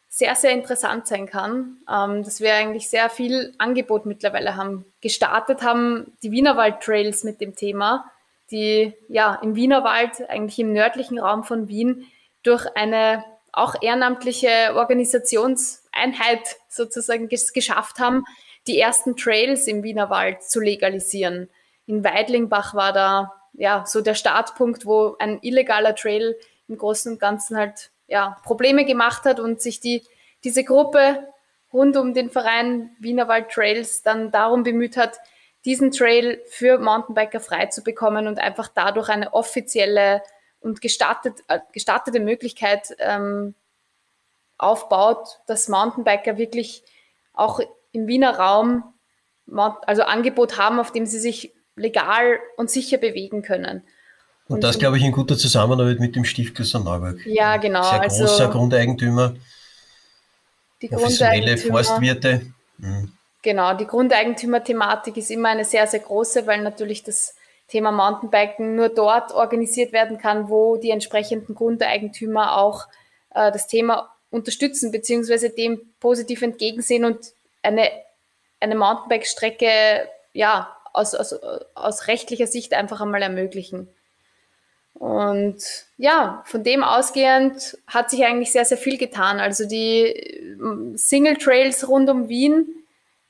[0.08, 4.86] sehr, sehr interessant sein kann, ähm, dass wir eigentlich sehr viel Angebot mittlerweile haben.
[5.02, 8.10] Gestartet haben die Wienerwald Trails mit dem Thema,
[8.50, 12.06] die ja im Wienerwald, eigentlich im nördlichen Raum von Wien,
[12.44, 18.24] durch eine auch ehrenamtliche Organisationseinheit sozusagen geschafft haben,
[18.68, 21.50] die ersten Trails im Wienerwald zu legalisieren.
[21.88, 26.36] In Weidlingbach war da ja so der Startpunkt, wo ein illegaler Trail
[26.68, 30.04] im Großen und Ganzen halt ja Probleme gemacht hat und sich die
[30.44, 31.28] diese Gruppe
[31.74, 35.18] rund um den Verein Wienerwald Trails dann darum bemüht hat,
[35.66, 40.22] diesen Trail für Mountainbiker frei zu bekommen und einfach dadurch eine offizielle
[40.62, 43.56] und gestartet, äh, gestartete Möglichkeit ähm,
[44.58, 46.84] aufbaut, dass Mountainbiker wirklich
[47.34, 47.60] auch
[47.92, 48.84] im Wiener Raum
[49.86, 53.84] also Angebot haben, auf dem sie sich legal und sicher bewegen können.
[54.48, 57.26] Und, und das, glaube ich, in guter Zusammenarbeit mit dem Stiftskloster Neuburg.
[57.26, 57.84] Ja, genau.
[57.84, 59.36] Sehr also großer also, Grundeigentümer,
[60.82, 62.42] die professionelle Forstwirte.
[62.78, 63.12] Mhm.
[63.42, 67.36] Genau, die Grundeigentümer-Thematik ist immer eine sehr, sehr große, weil natürlich das
[67.68, 72.88] Thema Mountainbiken nur dort organisiert werden kann, wo die entsprechenden Grundeigentümer auch
[73.34, 77.90] äh, das Thema unterstützen beziehungsweise dem positiv entgegensehen und eine,
[78.60, 81.34] eine Mountainbike-Strecke ja, aus, aus,
[81.74, 83.90] aus rechtlicher Sicht einfach einmal ermöglichen.
[84.94, 85.58] Und
[85.98, 89.40] ja, von dem ausgehend hat sich eigentlich sehr, sehr viel getan.
[89.40, 92.68] Also die ähm, Single Trails rund um Wien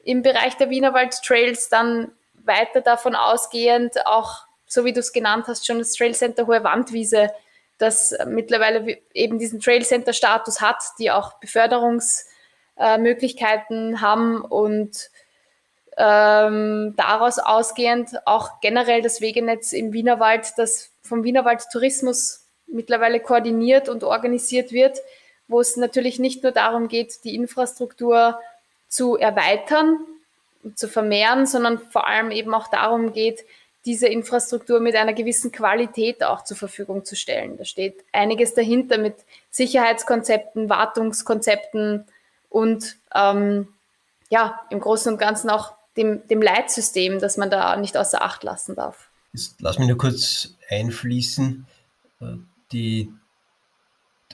[0.03, 2.11] im Bereich der Wienerwald Trails, dann
[2.45, 6.63] weiter davon ausgehend auch, so wie du es genannt hast, schon das Trail Center Hohe
[6.63, 7.31] Wandwiese,
[7.77, 15.09] das mittlerweile eben diesen Trail Center Status hat, die auch Beförderungsmöglichkeiten haben und
[15.97, 23.89] ähm, daraus ausgehend auch generell das Wegenetz im Wienerwald, das vom Wienerwald Tourismus mittlerweile koordiniert
[23.89, 24.99] und organisiert wird,
[25.47, 28.39] wo es natürlich nicht nur darum geht, die Infrastruktur
[28.87, 29.99] zu erweitern,
[30.73, 33.45] zu vermehren, sondern vor allem eben auch darum geht,
[33.85, 37.57] diese Infrastruktur mit einer gewissen Qualität auch zur Verfügung zu stellen.
[37.57, 39.15] Da steht einiges dahinter mit
[39.51, 42.05] Sicherheitskonzepten, Wartungskonzepten
[42.49, 43.67] und ähm,
[44.29, 48.43] ja, im Großen und Ganzen auch dem, dem Leitsystem, das man da nicht außer Acht
[48.43, 49.09] lassen darf.
[49.33, 51.67] Jetzt lass mich nur kurz einfließen,
[52.21, 52.25] äh,
[52.71, 53.13] die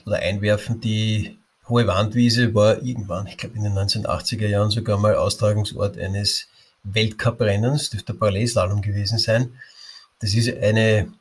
[0.06, 5.14] oder einwerfen, die Hohe Wandwiese war irgendwann, ich glaube in den 1980er Jahren sogar mal
[5.14, 6.48] Austragungsort eines
[6.82, 9.54] Weltcup-Rennens, dürfte Parallelslalom gewesen sein.
[10.20, 11.12] Das ist eine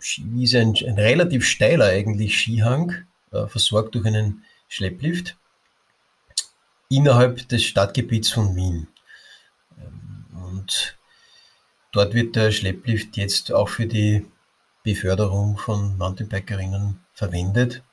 [0.00, 2.92] Skiwiese, ein, ein relativ steiler eigentlich Skihang,
[3.32, 5.36] äh, versorgt durch einen Schlepplift
[6.88, 8.86] innerhalb des Stadtgebiets von Wien.
[9.78, 10.96] Ähm, und
[11.94, 14.26] Dort wird der Schlepplift jetzt auch für die
[14.82, 17.84] Beförderung von Mountainbikerinnen verwendet,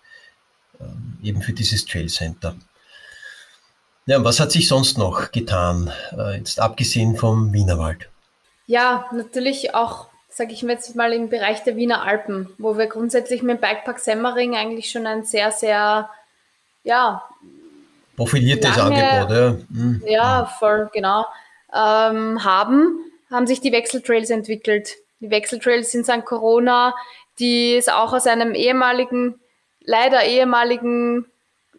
[1.23, 2.55] eben für dieses Trail Center.
[4.05, 8.09] Ja, was hat sich sonst noch getan, äh, jetzt abgesehen vom Wienerwald?
[8.65, 12.87] Ja, natürlich auch, sage ich mir jetzt mal, im Bereich der Wiener Alpen, wo wir
[12.87, 16.09] grundsätzlich mit dem Bikepark Semmering eigentlich schon ein sehr, sehr,
[16.83, 17.23] ja,
[18.15, 19.57] profiliertes lange, Angebot, ja.
[19.69, 20.03] Mhm.
[20.07, 21.25] Ja, voll, genau,
[21.73, 24.97] ähm, haben haben sich die Wechseltrails entwickelt.
[25.21, 26.25] Die Wechseltrails in St.
[26.25, 26.93] Corona,
[27.39, 29.39] die es auch aus einem ehemaligen,
[29.83, 31.25] leider ehemaligen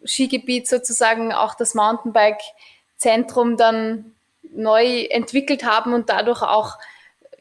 [0.05, 4.13] Skigebiet sozusagen auch das Mountainbike-Zentrum dann
[4.51, 6.77] neu entwickelt haben und dadurch auch,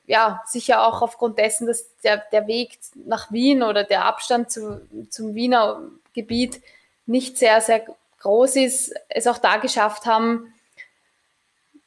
[0.06, 4.86] ja, sicher auch aufgrund dessen, dass der, der Weg nach Wien oder der Abstand zu,
[5.10, 5.80] zum Wiener
[6.14, 6.60] Gebiet
[7.06, 7.84] nicht sehr, sehr
[8.20, 10.52] groß ist, es auch da geschafft haben,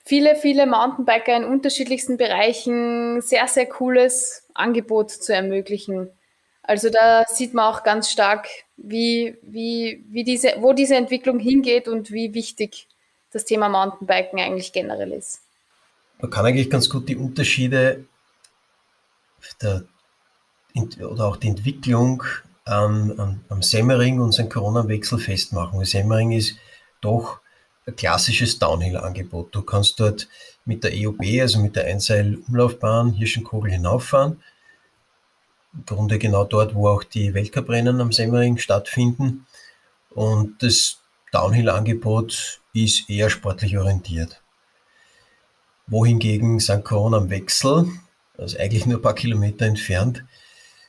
[0.04, 6.10] viele, viele Mountainbiker in unterschiedlichsten Bereichen sehr, sehr cooles Angebot zu ermöglichen.
[6.64, 11.88] Also da sieht man auch ganz stark, wie, wie, wie diese, wo diese Entwicklung hingeht
[11.88, 12.88] und wie wichtig
[13.32, 15.42] das Thema Mountainbiken eigentlich generell ist.
[16.20, 18.06] Man kann eigentlich ganz gut die Unterschiede
[19.62, 19.84] der,
[21.00, 22.24] oder auch die Entwicklung
[22.66, 24.50] am, am, am Semmering und St.
[24.50, 25.80] Corona-Wechsel festmachen.
[25.80, 26.58] Weil Semmering ist
[27.02, 27.40] doch
[27.86, 29.54] ein klassisches Downhill-Angebot.
[29.54, 30.28] Du kannst dort
[30.66, 34.42] mit der EOB, also mit der Einseil-Umlaufbahn Hirschenkogel hinauffahren.
[35.86, 39.46] Grunde genau dort, wo auch die Weltcuprennen am Semmering stattfinden.
[40.10, 41.00] Und das
[41.32, 44.42] Downhill-Angebot ist eher sportlich orientiert.
[45.88, 46.84] Wohingegen St.
[46.84, 47.88] Coron am Wechsel,
[48.38, 50.24] also eigentlich nur ein paar Kilometer entfernt,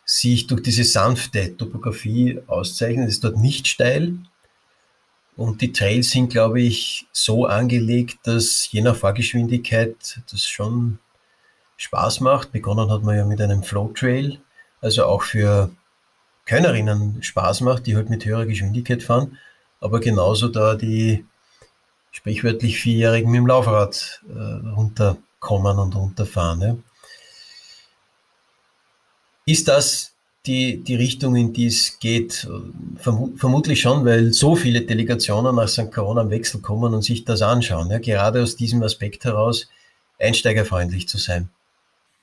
[0.04, 3.08] sich durch diese sanfte Topografie auszeichnet.
[3.08, 4.18] Es ist dort nicht steil,
[5.36, 10.98] und die Trails sind, glaube ich, so angelegt, dass je nach Fahrgeschwindigkeit das schon
[11.76, 12.52] Spaß macht.
[12.52, 14.40] Begonnen hat man ja mit einem Flow Trail,
[14.86, 15.70] also auch für
[16.44, 19.36] Könnerinnen Spaß macht, die halt mit höherer Geschwindigkeit fahren,
[19.80, 21.26] aber genauso da die
[22.12, 26.60] sprichwörtlich Vierjährigen mit dem Laufrad äh, runterkommen und runterfahren.
[26.60, 26.76] Ja.
[29.44, 30.12] Ist das
[30.46, 32.48] die, die Richtung, in die es geht.
[32.98, 35.90] Verm vermutlich schon, weil so viele Delegationen nach St.
[35.90, 37.90] Corona am Wechsel kommen und sich das anschauen.
[37.90, 39.68] Ja, gerade aus diesem Aspekt heraus
[40.20, 41.48] einsteigerfreundlich zu sein.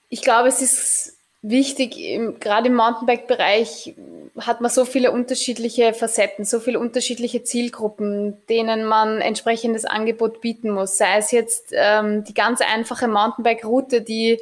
[0.08, 3.94] Ich glaube, es ist wichtig, im, gerade im Mountainbike-Bereich
[4.40, 10.72] hat man so viele unterschiedliche Facetten, so viele unterschiedliche Zielgruppen, denen man entsprechendes Angebot bieten
[10.72, 10.98] muss.
[10.98, 14.40] Sei es jetzt ähm, die ganz einfache Mountainbike-Route, die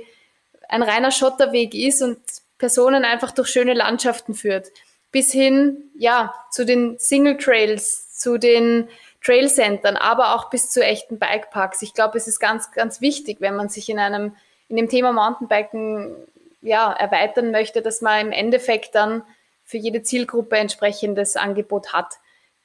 [0.69, 2.19] ein reiner Schotterweg ist und
[2.57, 4.67] Personen einfach durch schöne Landschaften führt.
[5.11, 8.87] Bis hin, ja, zu den Single Trails, zu den
[9.23, 11.81] Trailcentern, aber auch bis zu echten Bikeparks.
[11.81, 14.35] Ich glaube, es ist ganz, ganz wichtig, wenn man sich in einem,
[14.69, 16.15] in dem Thema Mountainbiken
[16.61, 19.23] ja, erweitern möchte, dass man im Endeffekt dann
[19.63, 22.15] für jede Zielgruppe entsprechendes Angebot hat.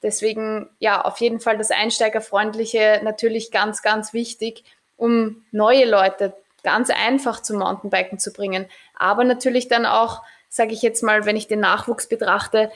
[0.03, 4.63] Deswegen, ja, auf jeden Fall das Einsteigerfreundliche natürlich ganz, ganz wichtig,
[4.95, 6.33] um neue Leute
[6.63, 8.67] ganz einfach zum Mountainbiken zu bringen.
[8.95, 12.71] Aber natürlich dann auch, sage ich jetzt mal, wenn ich den Nachwuchs betrachte,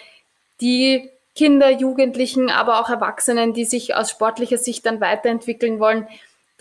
[0.62, 6.08] die Kinder, Jugendlichen, aber auch Erwachsenen, die sich aus sportlicher Sicht dann weiterentwickeln wollen,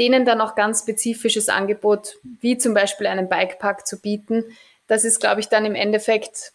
[0.01, 4.45] denen dann auch ganz spezifisches Angebot, wie zum Beispiel einen Bikepark zu bieten.
[4.89, 6.53] Das ist, glaube ich, dann im Endeffekt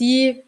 [0.00, 0.42] die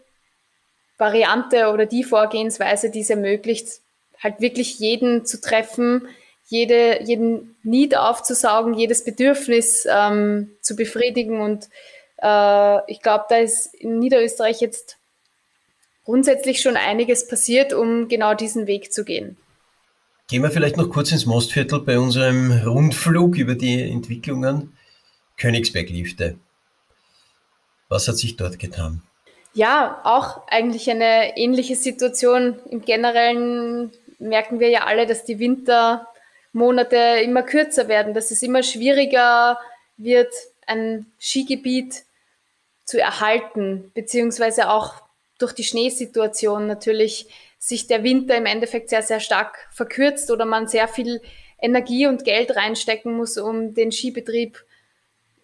[0.99, 3.81] Variante oder die Vorgehensweise, die es ermöglicht,
[4.23, 6.09] halt wirklich jeden zu treffen,
[6.49, 11.41] jede, jeden Need aufzusaugen, jedes Bedürfnis ähm, zu befriedigen.
[11.41, 11.69] Und
[12.21, 14.99] äh, ich glaube, da ist in Niederösterreich jetzt
[16.05, 19.37] grundsätzlich schon einiges passiert, um genau diesen Weg zu gehen.
[20.31, 24.77] Gehen wir vielleicht noch kurz ins Mostviertel bei unserem Rundflug über die Entwicklungen.
[25.37, 26.39] Königsberg-Lifte.
[27.89, 29.03] Was hat sich dort getan?
[29.55, 32.61] Ja, auch eigentlich eine ähnliche Situation.
[32.71, 33.91] Im Generellen
[34.21, 39.59] merken wir ja alle, dass die Wintermonate immer kürzer werden, dass es immer schwieriger
[39.97, 40.33] wird,
[40.65, 42.05] ein Skigebiet
[42.85, 44.95] zu erhalten, beziehungsweise auch
[45.41, 47.27] durch die Schneesituation natürlich
[47.61, 51.21] sich der Winter im Endeffekt sehr, sehr stark verkürzt oder man sehr viel
[51.61, 54.65] Energie und Geld reinstecken muss, um den Skibetrieb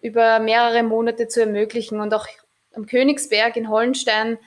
[0.01, 2.01] über mehrere Monate zu ermöglichen.
[2.01, 2.27] Und auch
[2.73, 4.39] am Königsberg in Hollenstein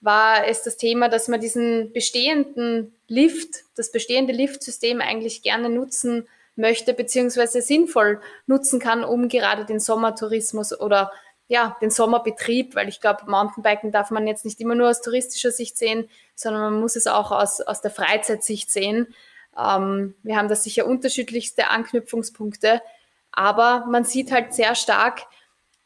[0.00, 6.26] war es das Thema, dass man diesen bestehenden Lift, das bestehende Liftsystem eigentlich gerne nutzen
[6.56, 11.12] möchte, beziehungsweise sinnvoll nutzen kann, um gerade den Sommertourismus oder
[11.48, 15.50] ja, den Sommerbetrieb, weil ich glaube, Mountainbiken darf man jetzt nicht immer nur aus touristischer
[15.50, 19.14] Sicht sehen, sondern man muss es auch aus, aus der Freizeitsicht sehen.
[19.58, 22.82] Ähm, wir haben da sicher unterschiedlichste Anknüpfungspunkte,
[23.32, 25.22] aber man sieht halt sehr stark,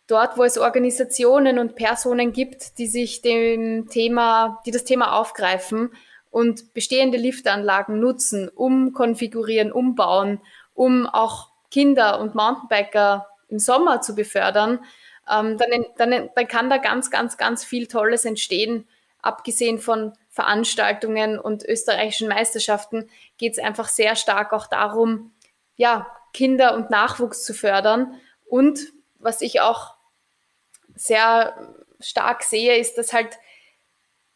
[0.09, 5.93] dort, wo es Organisationen und Personen gibt, die sich dem Thema, die das Thema aufgreifen
[6.31, 10.41] und bestehende Liftanlagen nutzen, umkonfigurieren, umbauen,
[10.75, 14.81] um auch Kinder und Mountainbiker im Sommer zu befördern,
[15.31, 18.89] ähm, dann, dann, dann kann da ganz, ganz, ganz viel Tolles entstehen.
[19.21, 23.09] Abgesehen von Veranstaltungen und österreichischen Meisterschaften
[23.39, 25.33] geht es einfach sehr stark auch darum,
[25.77, 28.21] ja, Kinder und Nachwuchs zu fördern.
[28.47, 28.81] Und
[29.19, 29.95] was ich auch
[30.95, 33.39] sehr stark sehe, ist, dass halt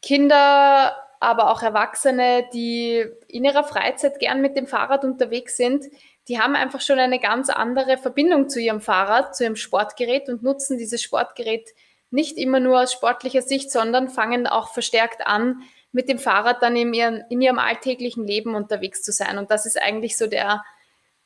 [0.02, 5.86] Kinder, aber auch Erwachsene, die in ihrer Freizeit gern mit dem Fahrrad unterwegs sind,
[6.28, 10.42] die haben einfach schon eine ganz andere Verbindung zu ihrem Fahrrad, zu ihrem Sportgerät und
[10.42, 11.70] nutzen dieses Sportgerät
[12.10, 15.62] nicht immer nur aus sportlicher Sicht, sondern fangen auch verstärkt an,
[15.92, 19.38] mit dem Fahrrad dann in ihrem, in ihrem alltäglichen Leben unterwegs zu sein.
[19.38, 20.64] Und das ist eigentlich so der,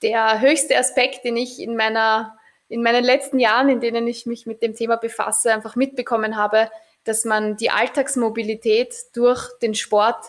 [0.02, 2.36] der höchste Aspekt, den ich in meiner
[2.68, 6.70] in meinen letzten Jahren, in denen ich mich mit dem Thema befasse, einfach mitbekommen habe,
[7.02, 10.26] dass man die Alltagsmobilität durch den Sport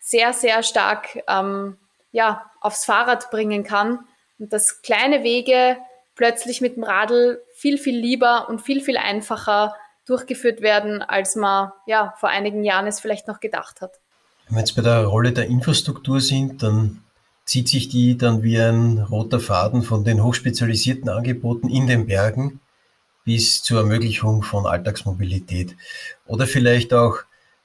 [0.00, 1.78] sehr, sehr stark ähm,
[2.10, 5.76] ja, aufs Fahrrad bringen kann und dass kleine Wege
[6.14, 9.74] plötzlich mit dem Radl viel, viel lieber und viel, viel einfacher
[10.06, 14.00] durchgeführt werden, als man ja, vor einigen Jahren es vielleicht noch gedacht hat.
[14.46, 17.02] Wenn wir jetzt bei der Rolle der Infrastruktur sind, dann
[17.46, 22.60] zieht sich die dann wie ein roter Faden von den hochspezialisierten Angeboten in den Bergen
[23.24, 25.76] bis zur Ermöglichung von Alltagsmobilität.
[26.26, 27.18] Oder vielleicht auch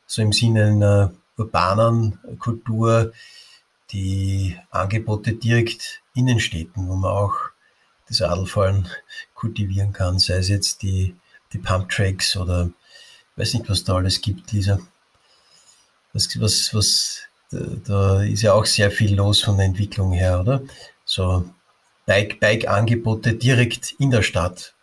[0.05, 3.11] so im Sinne einer urbanen Kultur
[3.91, 7.33] die Angebote direkt in den Städten, wo man auch
[8.07, 8.87] das Radlfahren
[9.33, 11.15] kultivieren kann, sei es jetzt die,
[11.53, 12.69] die Pumptracks oder
[13.35, 14.79] weiß nicht, was da alles gibt, Lisa.
[16.13, 20.61] Was, was, was da ist ja auch sehr viel los von der Entwicklung her, oder?
[21.05, 21.45] So
[22.05, 24.73] Bike-Angebote Bike direkt in der Stadt.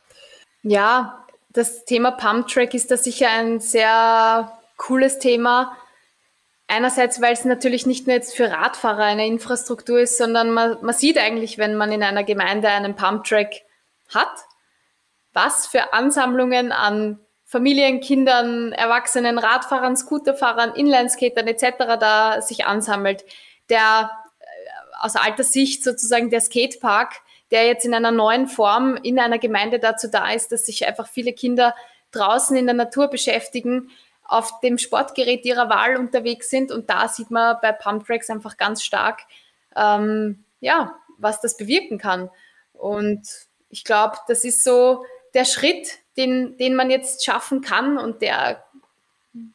[0.63, 5.77] Ja, das Thema Pumptrack ist da sicher ein sehr cooles Thema.
[6.69, 10.95] Einerseits, weil es natürlich nicht nur jetzt für Radfahrer eine Infrastruktur ist, sondern man, man
[10.95, 13.63] sieht eigentlich, wenn man in einer Gemeinde einen Pumptrack
[14.13, 14.33] hat,
[15.33, 21.99] was für Ansammlungen an Familien, Kindern, Erwachsenen, Radfahrern, Scooterfahrern, Inlineskatern etc.
[22.01, 23.25] da sich ansammelt.
[23.69, 24.45] Der äh,
[24.99, 27.21] aus alter Sicht sozusagen der Skatepark,
[27.53, 31.07] der jetzt in einer neuen Form in einer Gemeinde dazu da ist, dass sich einfach
[31.07, 31.77] viele Kinder
[32.11, 33.91] draußen in der Natur beschäftigen,
[34.29, 36.73] auf dem Sportgerät ihrer Wahl unterwegs sind.
[36.73, 39.23] Und da sieht man bei Pumptracks einfach ganz stark,
[39.77, 42.31] ähm, ja, was das bewirken kann.
[42.73, 43.23] Und
[43.71, 48.65] ich glaube, das ist so der Schritt, den, den man jetzt schaffen kann und der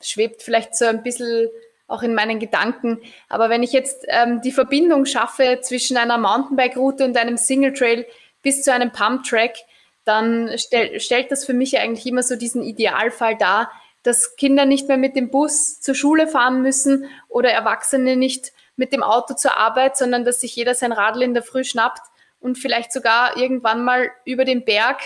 [0.02, 1.50] schwebt vielleicht so ein bisschen
[1.88, 3.02] auch in meinen Gedanken.
[3.30, 8.06] Aber wenn ich jetzt ähm, die Verbindung schaffe zwischen einer Mountainbike-Route und einem Single Trail
[8.42, 9.58] bis zu einem Pump-Track,
[10.06, 13.72] dann stell, stellt das für mich eigentlich immer so diesen Idealfall dar,
[14.04, 18.94] dass Kinder nicht mehr mit dem Bus zur Schule fahren müssen oder Erwachsene nicht mit
[18.94, 22.02] dem Auto zur Arbeit, sondern dass sich jeder sein Radl in der Früh schnappt
[22.40, 25.02] und vielleicht sogar irgendwann mal über den Berg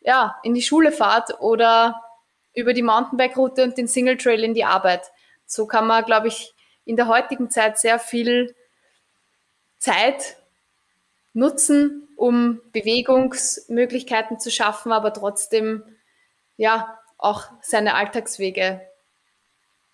[0.00, 2.02] ja, in die Schule fahrt oder
[2.54, 5.10] über die Mountainbike-Route und den Single Trail in die Arbeit.
[5.46, 8.54] So kann man, glaube ich, in der heutigen Zeit sehr viel
[9.78, 10.36] Zeit
[11.32, 15.84] nutzen, um Bewegungsmöglichkeiten zu schaffen, aber trotzdem
[16.56, 18.80] ja auch seine Alltagswege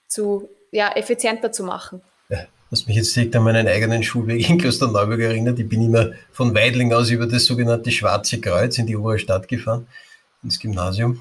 [0.08, 2.02] zu ja, effizienter zu machen.
[2.28, 6.12] Ja, was mich jetzt direkt an meinen eigenen Schulweg in Klosterneuburg erinnert, ich bin immer
[6.32, 9.86] von Weidling aus über das sogenannte Schwarze Kreuz in die obere Stadt gefahren,
[10.42, 11.20] ins Gymnasium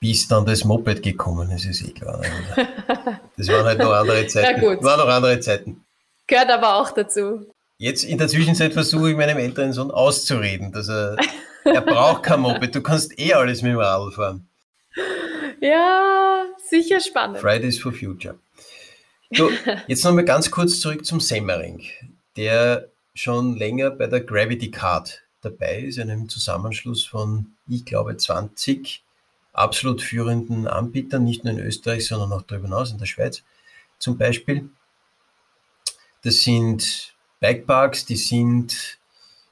[0.00, 2.22] bis dann das Moped gekommen ist, ist eh klar.
[3.36, 4.60] Das waren halt noch andere Zeiten.
[4.60, 4.82] Ja, gut.
[4.82, 5.84] Waren noch andere Zeiten.
[6.26, 7.46] Gehört aber auch dazu.
[7.78, 11.16] Jetzt in der Zwischenzeit versuche ich meinem älteren Sohn auszureden, dass er,
[11.74, 14.48] er braucht kein Moped, du kannst eh alles mit dem Radl fahren.
[15.60, 17.38] Ja, sicher spannend.
[17.38, 18.38] Fridays for Future.
[19.30, 19.50] So,
[19.86, 21.82] jetzt nochmal ganz kurz zurück zum Semmering,
[22.36, 29.02] der schon länger bei der Gravity Card dabei ist, einem Zusammenschluss von, ich glaube, 20
[29.52, 33.42] absolut führenden Anbietern, nicht nur in Österreich, sondern auch darüber hinaus, in der Schweiz
[33.98, 34.68] zum Beispiel.
[36.22, 38.97] Das sind Bikeparks, die sind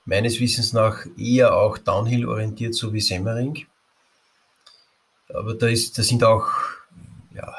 [0.06, 3.66] meines Wissens nach eher auch Downhill-orientiert, so wie Semmering.
[5.28, 6.46] Aber da, ist, da sind auch
[7.34, 7.54] ja,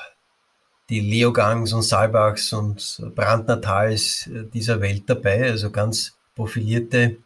[0.90, 7.18] die Leogangs und Salbachs und Brandnatals dieser Welt dabei, also ganz profilierte,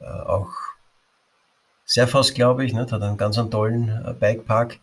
[0.00, 0.50] äh, auch
[1.84, 2.80] Surfhaus, glaube ich, ne?
[2.80, 4.78] hat einen ganz einen tollen äh, Bikepark.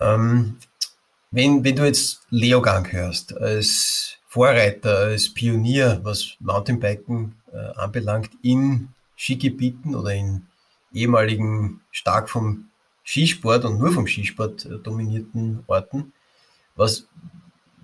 [0.00, 0.58] Ähm,
[1.30, 8.88] wenn, wenn du jetzt Leogang hörst, als Vorreiter, als Pionier, was Mountainbiken äh, anbelangt, in
[9.16, 10.46] Skigebieten oder in
[10.92, 12.70] ehemaligen stark vom
[13.04, 16.12] Skisport und nur vom Skisport äh, dominierten Orten,
[16.76, 17.06] was,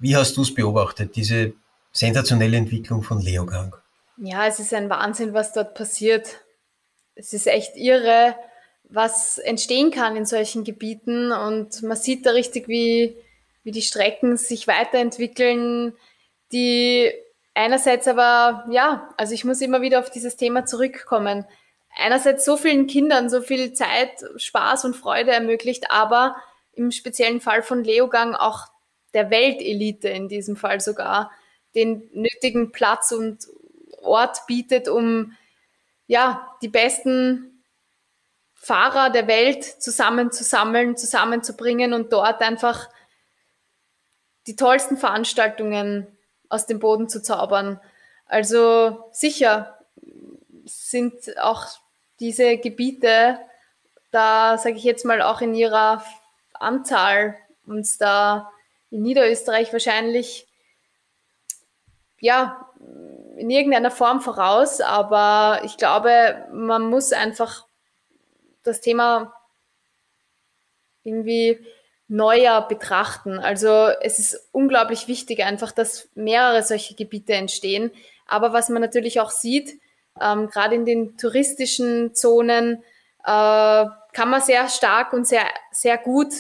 [0.01, 1.53] wie hast du es beobachtet, diese
[1.93, 3.75] sensationelle Entwicklung von Leogang?
[4.17, 6.41] Ja, es ist ein Wahnsinn, was dort passiert
[7.19, 8.37] es ist echt irre,
[8.85, 13.17] was entstehen kann in solchen Gebieten und man sieht da richtig, wie,
[13.65, 15.95] wie die Strecken sich weiterentwickeln,
[16.53, 17.13] die
[17.59, 21.45] einerseits aber, ja, also ich muss immer wieder auf dieses Thema zurückkommen.
[21.97, 26.37] Einerseits so vielen Kindern so viel Zeit, Spaß und Freude ermöglicht, aber
[26.75, 28.69] im speziellen Fall von Leogang auch
[29.13, 31.33] der Weltelite in diesem Fall sogar
[31.75, 33.49] den nötigen Platz und
[34.03, 35.37] Ort bietet, um
[36.07, 37.65] ja, die besten
[38.55, 42.89] Fahrer der Welt zusammenzusammeln, zusammenzubringen und dort einfach
[44.47, 46.18] die tollsten Veranstaltungen
[46.49, 47.81] aus dem Boden zu zaubern.
[48.27, 49.79] Also sicher
[50.65, 51.67] sind auch
[52.21, 53.39] diese Gebiete
[54.11, 56.03] da, sage ich jetzt mal, auch in ihrer
[56.55, 58.51] Anzahl uns da
[58.91, 60.47] in Niederösterreich wahrscheinlich
[62.21, 62.69] ja
[63.37, 67.67] in irgendeiner Form voraus, aber ich glaube, man muss einfach
[68.65, 69.33] das Thema
[71.05, 71.65] irgendwie
[72.09, 73.39] neuer betrachten.
[73.39, 77.91] Also es ist unglaublich wichtig einfach, dass mehrere solche Gebiete entstehen.
[78.27, 79.79] Aber was man natürlich auch sieht,
[80.21, 82.83] ähm, gerade in den touristischen Zonen,
[83.25, 86.33] äh, kann man sehr stark und sehr, sehr gut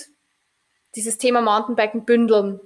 [0.96, 2.60] dieses Thema Mountainbiken bündeln.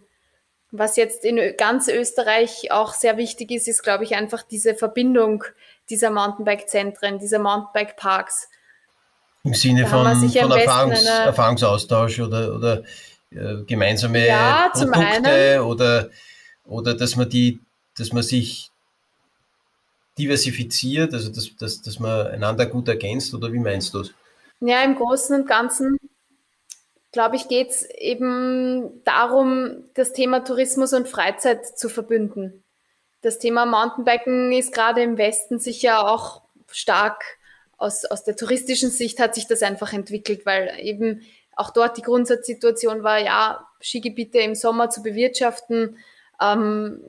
[0.70, 5.44] Was jetzt in ganz Österreich auch sehr wichtig ist, ist, glaube ich, einfach diese Verbindung
[5.90, 8.48] dieser Mountainbike-Zentren, dieser Mountainbike-Parks.
[9.44, 12.82] Im Sinne von, von Erfahrungs Erfahrungsaustausch oder, oder
[13.30, 16.10] äh, gemeinsame ja, Produkte oder,
[16.64, 17.58] oder dass man die,
[17.98, 18.70] dass man sich
[20.16, 24.12] diversifiziert, also dass, dass, dass man einander gut ergänzt oder wie meinst du das?
[24.60, 25.98] Ja, im Großen und Ganzen
[27.12, 32.64] glaube ich, geht es eben darum, das Thema Tourismus und Freizeit zu verbünden.
[33.20, 37.22] Das Thema Mountainbiken ist gerade im Westen sicher auch stark
[37.82, 41.22] aus, aus der touristischen Sicht hat sich das einfach entwickelt, weil eben
[41.56, 45.98] auch dort die Grundsatzsituation war, ja, Skigebiete im Sommer zu bewirtschaften,
[46.40, 47.02] ähm,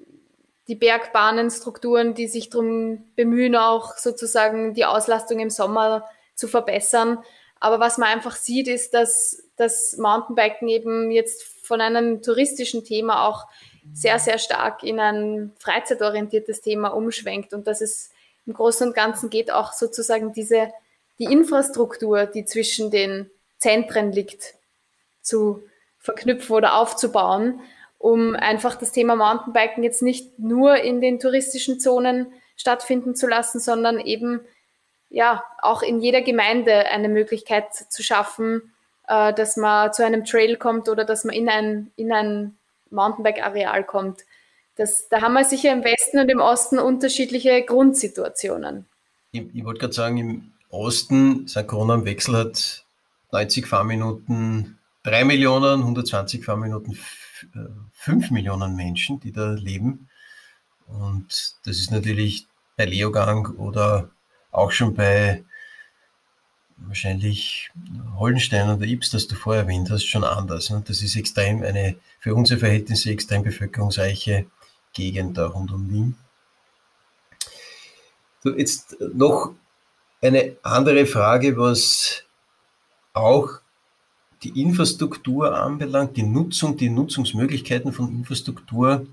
[0.68, 6.06] die Bergbahnenstrukturen, die sich darum bemühen, auch sozusagen die Auslastung im Sommer
[6.36, 7.20] zu verbessern.
[7.60, 13.28] Aber was man einfach sieht, ist, dass das Mountainbiken eben jetzt von einem touristischen Thema
[13.28, 13.46] auch
[13.94, 18.13] sehr, sehr stark in ein freizeitorientiertes Thema umschwenkt und dass es
[18.46, 20.72] im Großen und Ganzen geht auch sozusagen diese,
[21.20, 23.30] die Infrastruktur, die zwischen den
[23.60, 24.56] Zentren liegt,
[25.22, 25.64] zu
[26.00, 27.62] verknüpfen oder aufzubauen,
[27.98, 32.28] um einfach das Thema Mountainbiken jetzt nicht nur in den touristischen Zonen
[32.58, 34.42] stattfinden zu lassen, sondern eben
[35.10, 38.74] ja auch in jeder Gemeinde eine Möglichkeit zu schaffen,
[39.08, 42.58] äh, dass man zu einem Trail kommt oder dass man in ein, in ein
[42.90, 44.22] Mountainbike-Areal kommt.
[44.76, 48.86] Das, da haben wir sicher im Westen und im Osten unterschiedliche Grundsituationen.
[49.32, 52.84] Ich, ich wollte gerade sagen, im Osten, seit Corona am Wechsel hat
[53.32, 56.98] 90 Fahrminuten 3 Millionen, 120 Fahrminuten
[57.92, 60.10] 5 äh, Millionen Menschen, die da leben.
[60.88, 62.48] Und das ist natürlich
[62.78, 64.10] bei Leogang oder
[64.52, 65.44] auch schon bei
[66.78, 67.70] wahrscheinlich
[68.18, 70.70] Hollenstein oder Ips, das du vorher erwähnt hast, schon anders.
[70.70, 70.84] Ne?
[70.86, 74.46] Das ist extrem eine, für unsere Verhältnisse extrem bevölkerungsreiche
[74.94, 76.16] Gegend da rund um Wien.
[78.44, 79.54] So, jetzt noch
[80.22, 82.24] eine andere Frage, was
[83.14, 83.60] auch
[84.44, 89.08] die Infrastruktur anbelangt, die Nutzung, die Nutzungsmöglichkeiten von Infrastruktur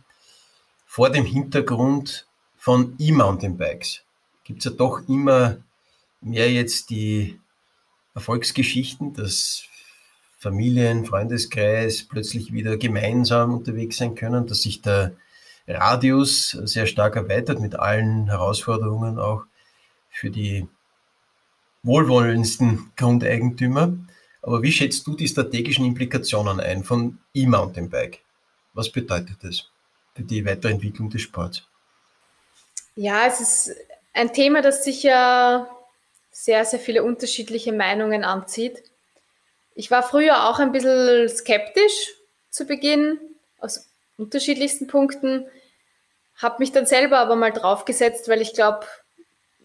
[0.87, 2.27] vor dem Hintergrund
[2.59, 4.03] von E-Mountainbikes.
[4.45, 5.59] Gibt es ja doch immer
[6.21, 7.39] mehr jetzt die
[8.15, 9.65] Erfolgsgeschichten, dass
[10.39, 15.13] Familien, Freundeskreis plötzlich wieder gemeinsam unterwegs sein können, dass sich der
[15.71, 19.45] Radius sehr stark erweitert mit allen Herausforderungen auch
[20.11, 20.67] für die
[21.83, 23.93] wohlwollendsten Grundeigentümer.
[24.43, 28.21] Aber wie schätzt du die strategischen Implikationen ein von E-Mountainbike?
[28.75, 29.65] Was bedeutet das
[30.15, 31.63] für die Weiterentwicklung des Sports?
[32.97, 33.77] Ja, es ist
[34.13, 35.69] ein Thema, das sicher
[36.31, 38.83] sehr, sehr viele unterschiedliche Meinungen anzieht.
[39.75, 42.13] Ich war früher auch ein bisschen skeptisch
[42.51, 43.19] zu Beginn,
[43.59, 45.47] aus unterschiedlichsten Punkten,
[46.43, 48.87] habe mich dann selber aber mal draufgesetzt, weil ich glaube,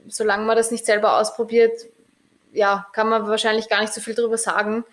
[0.08, 1.86] solange man das nicht selber ausprobiert,
[2.54, 4.86] ja, kann man wahrscheinlich gar nicht so viel darüber sagen.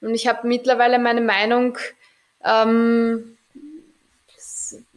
[0.00, 1.78] Und ich habe mittlerweile meine Meinung
[2.44, 3.36] ähm,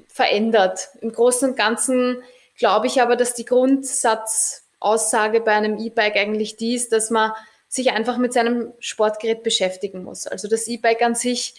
[0.07, 0.89] verändert.
[1.01, 2.21] Im Großen und Ganzen
[2.57, 7.31] glaube ich aber, dass die Grundsatzaussage bei einem E-Bike eigentlich die ist, dass man
[7.67, 10.27] sich einfach mit seinem Sportgerät beschäftigen muss.
[10.27, 11.55] Also das E-Bike an sich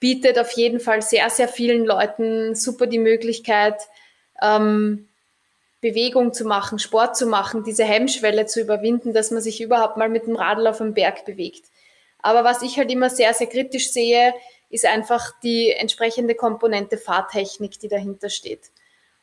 [0.00, 3.76] bietet auf jeden Fall sehr, sehr vielen Leuten super die Möglichkeit,
[4.42, 5.08] ähm,
[5.80, 10.08] Bewegung zu machen, Sport zu machen, diese Hemmschwelle zu überwinden, dass man sich überhaupt mal
[10.08, 11.64] mit dem Radl auf dem Berg bewegt.
[12.20, 14.32] Aber was ich halt immer sehr, sehr kritisch sehe,
[14.70, 18.70] ist einfach die entsprechende Komponente Fahrtechnik, die dahinter steht.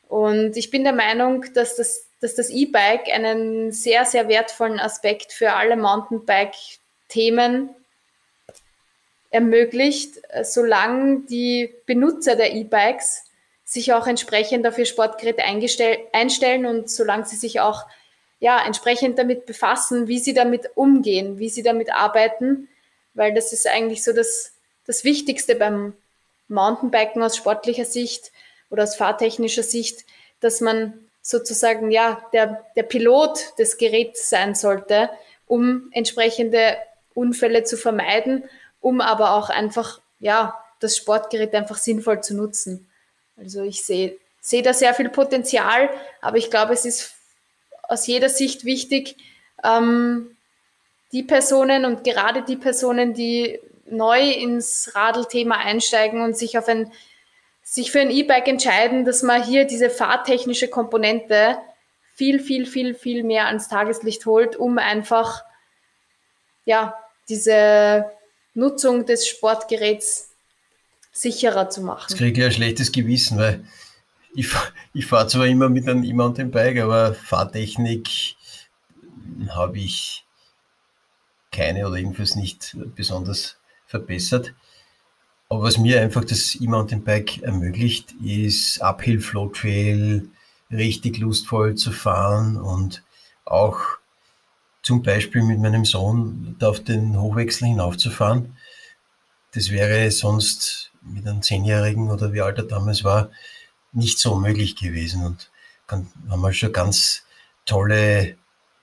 [0.09, 5.31] Und ich bin der Meinung, dass das, dass das E-Bike einen sehr, sehr wertvollen Aspekt
[5.31, 7.69] für alle Mountainbike-Themen
[9.31, 13.28] ermöglicht, solange die Benutzer der E-Bikes
[13.69, 15.37] sich auch entsprechend auf ihr Sportgerät
[16.11, 17.85] einstellen und solange sie sich auch
[18.39, 22.67] ja, entsprechend damit befassen, wie sie damit umgehen, wie sie damit arbeiten,
[23.13, 24.53] weil das ist eigentlich so das,
[24.87, 25.93] das Wichtigste beim
[26.47, 28.31] Mountainbiken aus sportlicher Sicht
[28.71, 30.03] oder aus fahrtechnischer Sicht,
[30.39, 35.11] dass man sozusagen ja der, der Pilot des Geräts sein sollte,
[35.45, 36.75] um entsprechende
[37.13, 38.45] Unfälle zu vermeiden,
[38.81, 42.88] um aber auch einfach ja das Sportgerät einfach sinnvoll zu nutzen.
[43.39, 45.89] Also ich sehe, sehe da sehr viel Potenzial,
[46.21, 47.13] aber ich glaube, es ist
[47.83, 49.15] aus jeder Sicht wichtig,
[49.63, 50.35] ähm,
[51.11, 56.91] die Personen und gerade die Personen, die neu ins Radelthema einsteigen und sich auf ein
[57.63, 61.59] sich für ein E-Bike entscheiden, dass man hier diese fahrtechnische Komponente
[62.15, 65.43] viel, viel, viel, viel mehr ans Tageslicht holt, um einfach
[66.65, 66.95] ja
[67.29, 68.09] diese
[68.55, 70.28] Nutzung des Sportgeräts
[71.21, 72.07] sicherer zu machen.
[72.09, 73.65] Jetzt kriege ich ein schlechtes Gewissen, weil
[74.33, 74.47] ich,
[74.93, 78.35] ich fahre zwar immer mit einem E-Mountainbike, aber Fahrtechnik
[79.49, 80.25] habe ich
[81.51, 84.53] keine oder jedenfalls nicht besonders verbessert.
[85.49, 90.29] Aber was mir einfach das E-Mountainbike ermöglicht, ist Uphill Flow Trail
[90.71, 93.03] richtig lustvoll zu fahren und
[93.45, 93.79] auch
[94.83, 98.55] zum Beispiel mit meinem Sohn auf den Hochwechsel hinaufzufahren.
[99.53, 103.29] Das wäre sonst mit einem Zehnjährigen oder wie alt er damals war,
[103.91, 105.25] nicht so möglich gewesen.
[105.25, 105.51] Und
[105.87, 107.23] dann haben wir schon ganz
[107.65, 108.35] tolle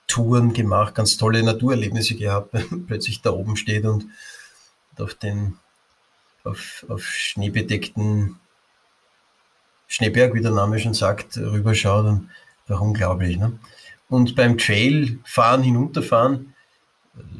[0.06, 4.06] Touren gemacht, ganz tolle Naturerlebnisse gehabt, wenn man plötzlich da oben steht und
[4.98, 5.58] auf den
[6.44, 8.38] auf, auf schneebedeckten
[9.88, 12.30] Schneeberg, wie der Name schon sagt, rüberschaut und
[12.66, 13.36] war unglaublich.
[13.36, 13.58] Ne?
[14.08, 16.54] Und beim Trailfahren, hinunterfahren,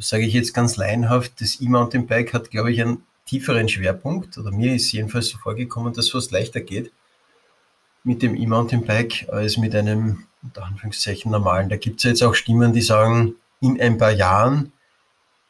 [0.01, 4.74] sage ich jetzt ganz laienhaft, das E-Mountainbike hat, glaube ich, einen tieferen Schwerpunkt, oder mir
[4.74, 6.93] ist jedenfalls so vorgekommen, dass es fast leichter geht
[8.05, 11.68] mit dem E-Mountainbike als mit einem, unter Anführungszeichen, normalen.
[11.68, 14.72] Da gibt es ja jetzt auch Stimmen, die sagen, in ein paar Jahren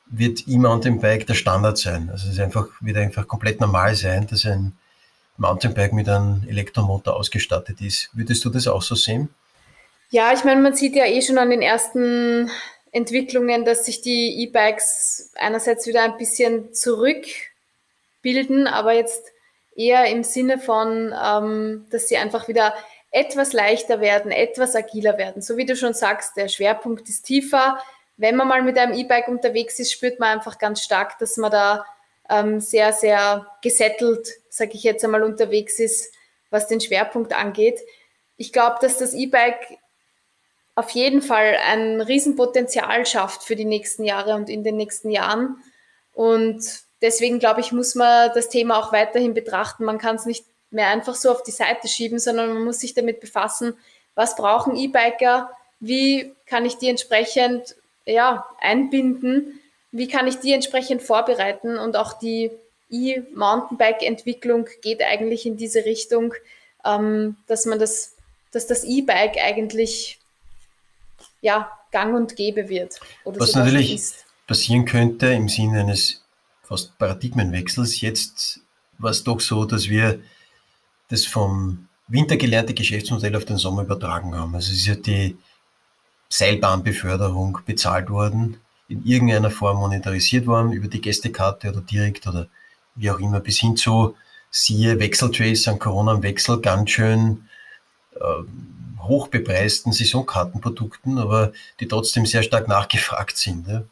[0.06, 2.08] wird E-Mountainbike der Standard sein.
[2.10, 4.72] Also es einfach, wird einfach komplett normal sein, dass ein
[5.36, 8.08] Mountainbike mit einem Elektromotor ausgestattet ist.
[8.14, 9.28] Würdest du das auch so sehen?
[10.08, 12.48] Ja, ich meine, man sieht ja eh schon an den ersten
[12.90, 16.72] Entwicklungen, dass sich die E-Bikes einerseits wieder ein bisschen
[18.26, 19.32] zurückbilden, aber jetzt
[19.76, 22.74] eher im Sinne von, ähm, dass sie einfach wieder
[23.10, 25.42] etwas leichter werden, etwas agiler werden.
[25.42, 27.78] So wie du schon sagst, der Schwerpunkt ist tiefer.
[28.16, 31.50] Wenn man mal mit einem E-Bike unterwegs ist, spürt man einfach ganz stark, dass man
[31.50, 31.84] da
[32.28, 36.12] ähm, sehr, sehr gesettelt, sage ich jetzt einmal, unterwegs ist,
[36.50, 37.80] was den Schwerpunkt angeht.
[38.36, 39.78] Ich glaube, dass das E-Bike
[40.74, 45.56] auf jeden Fall ein Riesenpotenzial schafft für die nächsten Jahre und in den nächsten Jahren.
[46.12, 49.84] Und deswegen glaube ich, muss man das Thema auch weiterhin betrachten.
[49.84, 52.94] Man kann es nicht mehr einfach so auf die Seite schieben, sondern man muss sich
[52.94, 53.74] damit befassen,
[54.14, 57.76] was brauchen E-Biker, wie kann ich die entsprechend
[58.06, 59.60] ja, einbinden,
[59.92, 62.50] wie kann ich die entsprechend vorbereiten und auch die
[62.90, 66.34] E-Mountainbike-Entwicklung geht eigentlich in diese Richtung,
[66.84, 68.14] ähm, dass man das,
[68.52, 70.18] dass das E-Bike eigentlich
[71.40, 73.00] ja, gang und gäbe wird.
[73.24, 74.02] Was natürlich
[74.46, 76.22] passieren könnte im Sinne eines
[76.66, 78.00] fast Paradigmenwechsels.
[78.00, 78.60] Jetzt
[78.98, 80.20] war es doch so, dass wir
[81.08, 84.54] das vom Winter gelernte Geschäftsmodell auf den Sommer übertragen haben.
[84.54, 85.36] Also es ist ja die
[86.28, 88.58] Seilbahnbeförderung bezahlt worden,
[88.88, 92.48] in irgendeiner Form monetarisiert worden, über die Gästekarte oder direkt oder
[92.94, 94.16] wie auch immer, bis hin zu
[94.50, 97.48] siehe Wechseltrace an Corona am Wechsel, ganz schön
[98.14, 103.68] äh, hochbepreisten Saisonkartenprodukten, aber die trotzdem sehr stark nachgefragt sind.
[103.68, 103.84] Ja.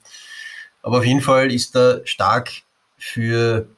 [0.82, 2.63] Aber auf jeden Fall ist da stark
[3.06, 3.68] für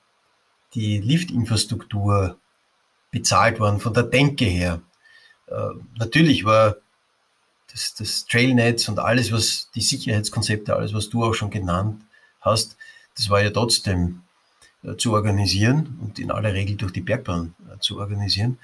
[0.75, 2.39] die Liftinfrastruktur
[3.11, 4.83] bezahlt worden, von der Denke her.
[5.49, 6.77] Äh, natürlich war
[7.73, 12.05] das, das Trailnetz und alles, was die Sicherheitskonzepte, alles, was du auch schon genannt
[12.41, 12.77] hast,
[13.17, 14.23] das war ja trotzdem
[14.85, 18.59] äh, zu organisieren und in aller Regel durch die Bergbahn äh, zu organisieren.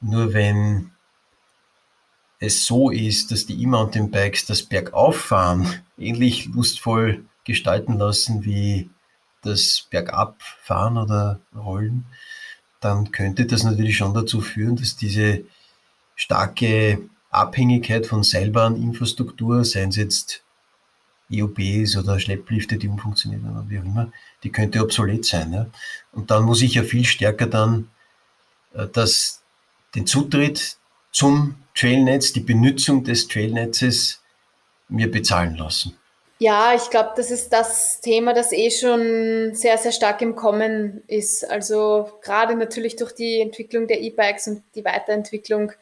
[0.00, 0.92] Nur wenn
[2.38, 8.88] es so ist, dass die E-Mountainbikes das Bergauffahren ähnlich lustvoll gestalten lassen wie
[9.46, 12.04] das Bergabfahren oder Rollen,
[12.80, 15.44] dann könnte das natürlich schon dazu führen, dass diese
[16.14, 20.42] starke Abhängigkeit von Seilbahninfrastruktur, seien es jetzt
[21.30, 25.52] EOBs oder Schlepplifte, die umfunktionieren oder wie auch immer, die könnte obsolet sein.
[25.52, 25.66] Ja?
[26.12, 27.88] Und dann muss ich ja viel stärker dann
[28.74, 29.42] äh, das,
[29.94, 30.76] den Zutritt
[31.10, 34.20] zum Trailnetz, die Benutzung des Trailnetzes
[34.88, 35.96] mir bezahlen lassen?
[36.38, 41.02] Ja, ich glaube, das ist das Thema, das eh schon sehr, sehr stark im Kommen
[41.06, 41.48] ist.
[41.50, 45.72] Also gerade natürlich durch die Entwicklung der E-Bikes und die Weiterentwicklung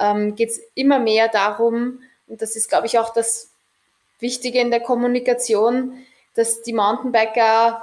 [0.00, 3.50] ähm, geht es immer mehr darum, und das ist, glaube ich, auch das
[4.20, 5.94] Wichtige in der Kommunikation,
[6.34, 7.82] dass die Mountainbiker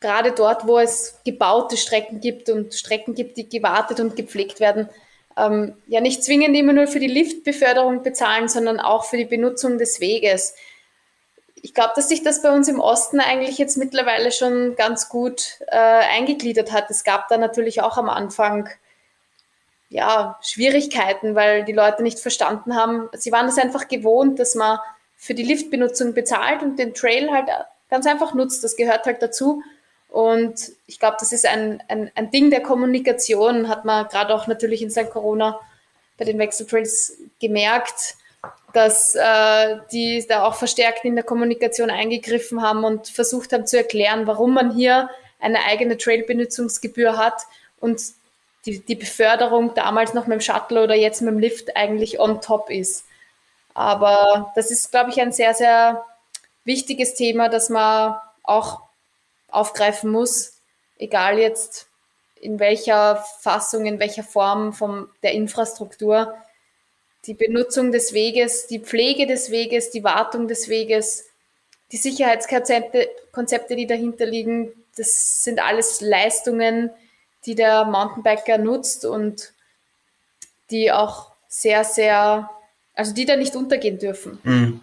[0.00, 4.88] gerade dort, wo es gebaute Strecken gibt und Strecken gibt, die gewartet und gepflegt werden,
[5.36, 9.78] ähm, ja nicht zwingend immer nur für die Liftbeförderung bezahlen, sondern auch für die Benutzung
[9.78, 10.54] des Weges.
[11.62, 15.58] Ich glaube, dass sich das bei uns im Osten eigentlich jetzt mittlerweile schon ganz gut
[15.68, 16.90] äh, eingegliedert hat.
[16.90, 18.68] Es gab da natürlich auch am Anfang
[19.90, 23.08] ja, Schwierigkeiten, weil die Leute nicht verstanden haben.
[23.12, 24.78] Sie waren es einfach gewohnt, dass man
[25.16, 27.48] für die Liftbenutzung bezahlt und den Trail halt
[27.90, 28.62] ganz einfach nutzt.
[28.62, 29.62] Das gehört halt dazu.
[30.08, 34.46] Und ich glaube, das ist ein, ein, ein Ding der Kommunikation, hat man gerade auch
[34.46, 35.10] natürlich in St.
[35.10, 35.60] Corona
[36.16, 38.16] bei den Wechseltrails gemerkt,
[38.72, 43.78] dass äh, die da auch verstärkt in der Kommunikation eingegriffen haben und versucht haben zu
[43.78, 45.08] erklären, warum man hier
[45.40, 47.42] eine eigene Trailbenutzungsgebühr hat
[47.80, 48.00] und
[48.66, 52.40] die, die Beförderung damals noch mit dem Shuttle oder jetzt mit dem Lift eigentlich on
[52.40, 53.04] top ist.
[53.74, 56.04] Aber das ist, glaube ich, ein sehr, sehr
[56.64, 58.80] wichtiges Thema, dass man auch
[59.48, 60.60] aufgreifen muss,
[60.98, 61.86] egal jetzt
[62.40, 66.34] in welcher Fassung, in welcher Form von der Infrastruktur.
[67.28, 71.26] Die Benutzung des Weges, die Pflege des Weges, die Wartung des Weges,
[71.92, 76.90] die Sicherheitskonzepte, Konzepte, die dahinter liegen, das sind alles Leistungen,
[77.46, 79.52] die der Mountainbiker nutzt und
[80.70, 82.50] die auch sehr, sehr,
[82.94, 84.38] also die da nicht untergehen dürfen.
[84.42, 84.80] Mhm.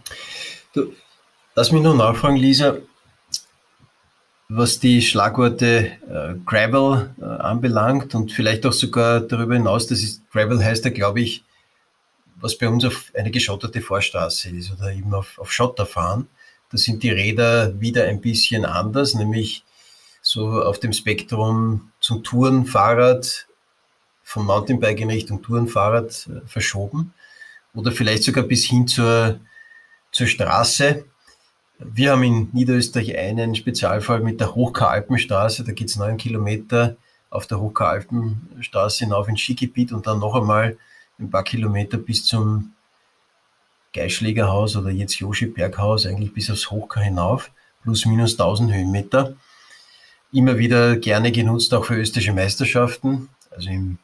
[0.74, 0.94] Du,
[1.56, 2.78] lass mich nur nachfragen, Lisa
[4.48, 10.22] was die Schlagworte äh, Gravel äh, anbelangt und vielleicht auch sogar darüber hinaus, das ist
[10.32, 11.44] Gravel heißt ja, glaube ich,
[12.36, 16.28] was bei uns auf eine geschotterte Vorstraße ist oder eben auf, auf Schotter fahren.
[16.70, 19.64] Da sind die Räder wieder ein bisschen anders, nämlich
[20.22, 23.48] so auf dem Spektrum zum Tourenfahrrad,
[24.24, 27.14] vom Mountainbike in Richtung Tourenfahrrad äh, verschoben
[27.76, 29.40] oder vielleicht sogar bis hin zur,
[30.12, 31.06] zur Straße.
[31.78, 35.64] Wir haben in Niederösterreich einen Spezialfall mit der Hochkaralpenstraße.
[35.64, 36.98] Da geht es neun Kilometer
[37.30, 40.78] auf der Hochkaralpenstraße hinauf ins Skigebiet und dann noch einmal
[41.20, 42.74] ein paar Kilometer bis zum
[43.94, 47.52] Geischlägerhaus oder jetzt Joshi Berghaus, eigentlich bis aufs Hochkar hinauf,
[47.84, 49.36] plus minus 1000 Höhenmeter.
[50.32, 53.98] Immer wieder gerne genutzt auch für österreichische Meisterschaften, also im,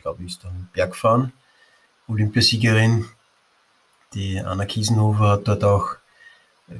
[0.00, 1.32] glaube ich, ist dann Bergfahren.
[2.06, 3.06] Olympiasiegerin,
[4.14, 5.96] die Anna Kiesenhofer hat dort auch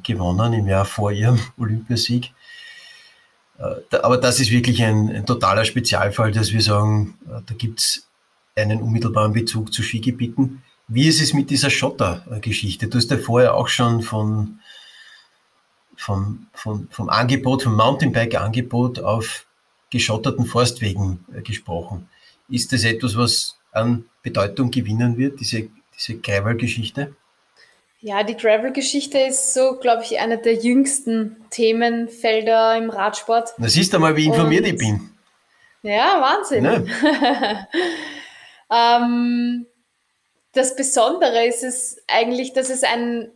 [0.03, 2.33] gewonnen im Jahr vor ihrem Olympiasieg.
[3.59, 7.81] Äh, aber das ist wirklich ein, ein totaler Spezialfall, dass wir sagen, äh, da gibt
[7.81, 8.10] es
[8.57, 10.62] einen unmittelbaren Bezug zu Skigebieten.
[10.88, 12.88] Wie ist es mit dieser Schotter-Geschichte?
[12.88, 14.61] Du hast ja vorher auch schon von,
[15.96, 19.46] vom, vom, vom Angebot, vom Mountainbike-Angebot auf
[19.90, 22.09] geschotterten Forstwegen äh, gesprochen.
[22.48, 27.14] Ist das etwas, was an Bedeutung gewinnen wird, diese, diese Gravel-Geschichte?
[28.01, 33.51] Ja, die Gravel-Geschichte ist so, glaube ich, einer der jüngsten Themenfelder im Radsport.
[33.59, 35.11] Na, siehst du mal, wie informiert Und, ich bin.
[35.82, 36.62] Ja, Wahnsinn.
[36.62, 36.86] Ne?
[38.71, 39.66] ähm,
[40.53, 43.31] das Besondere ist es eigentlich, dass es ein,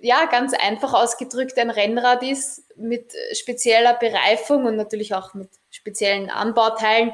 [0.00, 6.30] ja, ganz einfach ausgedrückt ein Rennrad ist mit spezieller Bereifung und natürlich auch mit speziellen
[6.30, 7.12] Anbauteilen,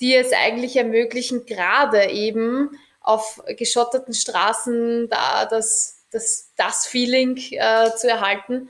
[0.00, 7.90] die es eigentlich ermöglichen, gerade eben auf geschotterten Straßen da das das, das Feeling äh,
[7.96, 8.68] zu erhalten.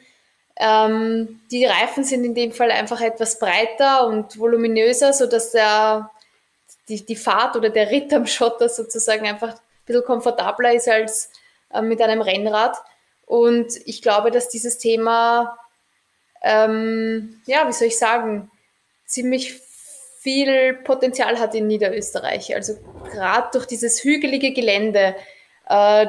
[0.57, 6.11] Ähm, die Reifen sind in dem Fall einfach etwas breiter und voluminöser, sodass der,
[6.91, 11.31] die, die Fahrt oder der Ritt am Schotter sozusagen einfach ein bisschen komfortabler ist als
[11.73, 12.77] äh, mit einem Rennrad.
[13.27, 15.57] Und ich glaube, dass dieses Thema,
[16.43, 18.51] ähm, ja, wie soll ich sagen,
[19.07, 19.55] ziemlich
[20.19, 22.55] viel Potenzial hat in Niederösterreich.
[22.55, 22.77] Also
[23.11, 25.15] gerade durch dieses hügelige Gelände,
[25.69, 26.07] äh,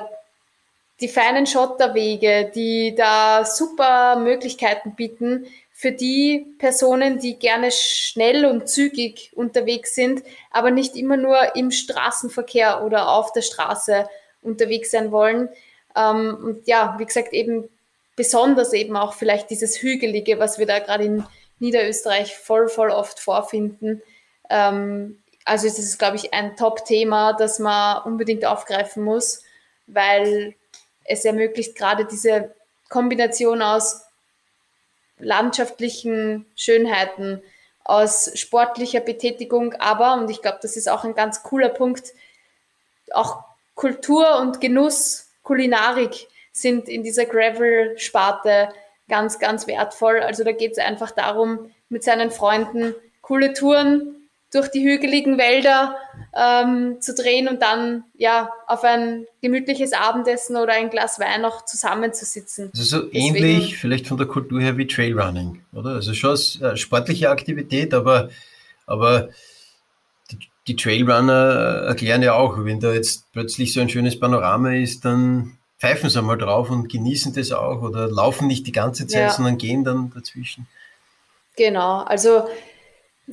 [0.99, 5.47] die feinen Schotterwege, die da super Möglichkeiten bieten
[5.81, 10.21] für die Personen, die gerne schnell und zügig unterwegs sind,
[10.51, 14.07] aber nicht immer nur im Straßenverkehr oder auf der Straße
[14.43, 15.49] unterwegs sein wollen.
[15.95, 17.67] Ähm, und ja, wie gesagt, eben
[18.15, 21.25] besonders eben auch vielleicht dieses Hügelige, was wir da gerade in
[21.57, 24.03] Niederösterreich voll, voll oft vorfinden.
[24.51, 29.41] Ähm, also es ist, glaube ich, ein Top-Thema, das man unbedingt aufgreifen muss,
[29.87, 30.53] weil
[31.05, 32.53] es ermöglicht gerade diese
[32.87, 34.10] Kombination aus
[35.21, 37.41] landschaftlichen Schönheiten,
[37.83, 42.13] aus sportlicher Betätigung, aber, und ich glaube, das ist auch ein ganz cooler Punkt,
[43.11, 43.43] auch
[43.75, 48.69] Kultur und Genuss, Kulinarik sind in dieser Gravel-Sparte
[49.09, 50.19] ganz, ganz wertvoll.
[50.19, 54.20] Also da geht es einfach darum, mit seinen Freunden coole Touren
[54.51, 55.95] durch die hügeligen Wälder
[56.37, 61.65] ähm, zu drehen und dann ja auf ein gemütliches Abendessen oder ein Glas Wein noch
[61.65, 62.71] zusammenzusitzen.
[62.73, 65.91] Also so Deswegen, ähnlich vielleicht von der Kultur her wie Trailrunning, oder?
[65.91, 68.29] Also schon eine sportliche Aktivität, aber,
[68.85, 69.29] aber
[70.31, 75.05] die, die Trailrunner erklären ja auch, wenn da jetzt plötzlich so ein schönes Panorama ist,
[75.05, 79.21] dann pfeifen sie mal drauf und genießen das auch oder laufen nicht die ganze Zeit,
[79.21, 79.29] ja.
[79.31, 80.67] sondern gehen dann dazwischen.
[81.57, 82.47] Genau, also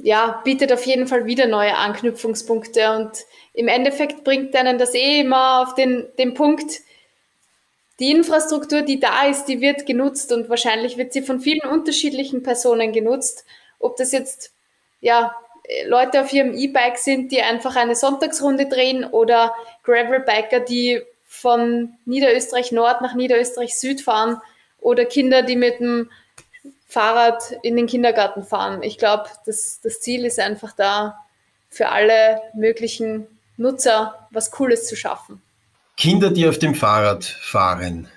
[0.03, 3.11] ja, bietet auf jeden Fall wieder neue Anknüpfungspunkte und
[3.55, 6.80] im Endeffekt bringt einen das eh immer auf den, den Punkt,
[7.99, 12.42] die Infrastruktur, die da ist, die wird genutzt und wahrscheinlich wird sie von vielen unterschiedlichen
[12.42, 13.44] Personen genutzt.
[13.80, 14.53] Ob das jetzt
[15.01, 15.34] ja,
[15.86, 22.72] Leute auf ihrem E-Bike sind, die einfach eine Sonntagsrunde drehen oder Gravelbiker, die von Niederösterreich
[22.72, 24.40] Nord nach Niederösterreich Süd fahren
[24.80, 26.11] oder Kinder, die mit dem
[26.89, 28.82] Fahrrad in den Kindergarten fahren.
[28.82, 31.18] Ich glaube, das, das Ziel ist einfach da,
[31.68, 33.26] für alle möglichen
[33.59, 35.43] Nutzer was Cooles zu schaffen.
[35.97, 38.09] Kinder, die auf dem Fahrrad fahren.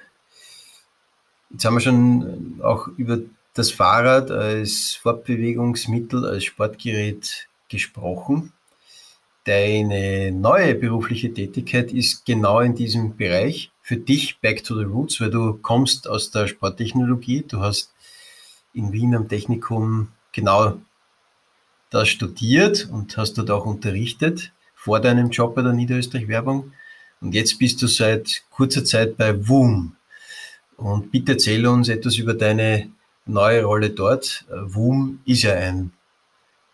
[1.49, 3.19] Jetzt haben wir schon auch über
[3.53, 8.53] das Fahrrad als Fortbewegungsmittel, als Sportgerät gesprochen.
[9.43, 13.71] Deine neue berufliche Tätigkeit ist genau in diesem Bereich.
[13.81, 17.91] Für dich Back to the Roots, weil du kommst aus der Sporttechnologie, du hast
[18.73, 20.77] in Wien am Technikum genau
[21.89, 26.73] das studiert und hast dort auch unterrichtet vor deinem Job bei der Niederösterreich Werbung.
[27.19, 29.95] Und jetzt bist du seit kurzer Zeit bei WUM.
[30.77, 32.89] Und bitte erzähle uns etwas über deine
[33.25, 34.45] neue Rolle dort.
[34.49, 35.91] WUM ist ja ein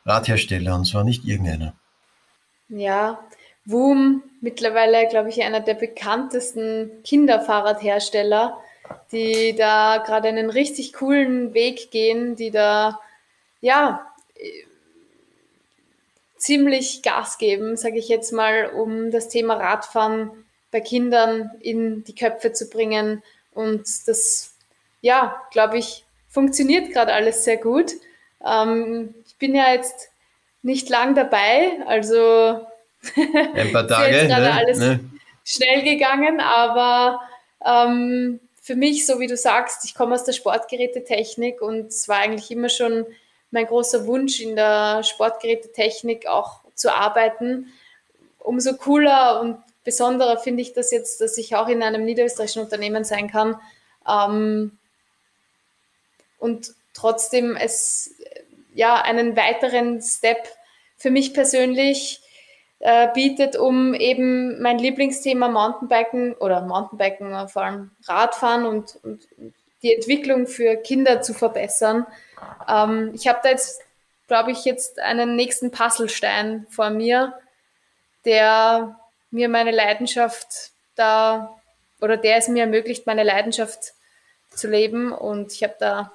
[0.06, 1.74] Radhersteller und zwar nicht irgendeiner.
[2.70, 3.20] Ja,
[3.66, 8.58] WUM mittlerweile, glaube ich, einer der bekanntesten Kinderfahrradhersteller
[9.12, 13.00] die da gerade einen richtig coolen Weg gehen, die da
[13.62, 14.06] ja
[16.38, 22.16] ziemlich Gas geben, sage ich jetzt mal, um das Thema Radfahren bei Kindern in die
[22.16, 23.24] Köpfe zu bringen
[23.54, 24.54] und das
[25.02, 27.94] ja, glaube ich, funktioniert gerade alles sehr gut.
[28.46, 30.10] Ähm, ich bin ja jetzt
[30.62, 32.68] nicht lang dabei, also
[33.16, 34.18] ein paar Tage.
[34.18, 34.54] ist gerade ne?
[34.54, 35.00] alles ne?
[35.44, 37.22] schnell gegangen, aber
[37.66, 42.18] ähm, für mich, so wie du sagst, ich komme aus der Sportgerätetechnik und es war
[42.18, 43.06] eigentlich immer schon
[43.50, 47.72] mein großer Wunsch, in der Sportgerätetechnik auch zu arbeiten.
[48.40, 53.06] Umso cooler und besonderer finde ich das jetzt, dass ich auch in einem niederösterreichischen Unternehmen
[53.06, 53.58] sein kann
[54.06, 54.78] ähm,
[56.38, 58.16] und trotzdem es
[58.74, 60.46] ja einen weiteren Step
[60.98, 62.20] für mich persönlich
[62.80, 69.28] äh, bietet, um eben mein Lieblingsthema Mountainbiken oder Mountainbiken, äh, vor allem Radfahren und, und
[69.84, 72.06] die Entwicklung für Kinder zu verbessern.
[72.68, 73.82] Ähm, ich habe da jetzt,
[74.28, 77.34] glaube ich, jetzt einen nächsten Puzzlestein vor mir,
[78.26, 79.00] der
[79.32, 81.60] mir meine Leidenschaft da
[82.02, 83.94] oder der es mir ermöglicht, meine Leidenschaft
[84.50, 85.12] zu leben.
[85.12, 86.12] Und ich habe da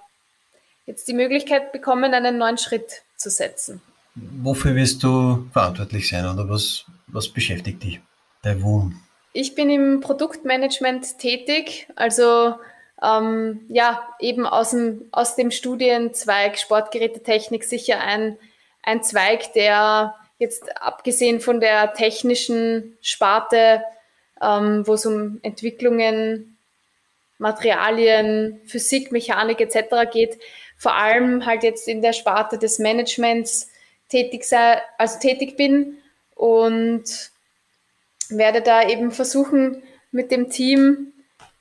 [0.87, 3.83] jetzt die Möglichkeit bekommen, einen neuen Schritt zu setzen.
[4.15, 8.01] Wofür wirst du verantwortlich sein oder was, was beschäftigt dich
[8.43, 9.01] bei WUM?
[9.33, 12.55] Ich bin im Produktmanagement tätig, also
[13.03, 18.37] ähm, ja, eben aus dem, aus dem Studienzweig Sportgerätetechnik sicher ein,
[18.83, 23.83] ein Zweig, der jetzt abgesehen von der technischen Sparte,
[24.43, 26.59] ähm, wo es um Entwicklungen,
[27.39, 30.11] Materialien, Physik, Mechanik etc.
[30.13, 30.39] geht,
[30.77, 33.72] vor allem halt jetzt in der Sparte des Managements
[34.13, 35.97] tätig sei, also tätig bin
[36.35, 37.05] und
[38.29, 41.13] werde da eben versuchen, mit dem Team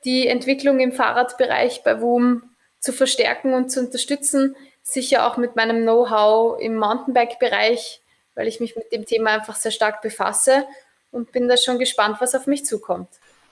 [0.03, 2.43] die Entwicklung im Fahrradbereich bei WUM
[2.79, 4.55] zu verstärken und zu unterstützen.
[4.83, 8.01] Sicher auch mit meinem Know-how im Mountainbike-Bereich,
[8.35, 10.65] weil ich mich mit dem Thema einfach sehr stark befasse
[11.11, 13.09] und bin da schon gespannt, was auf mich zukommt.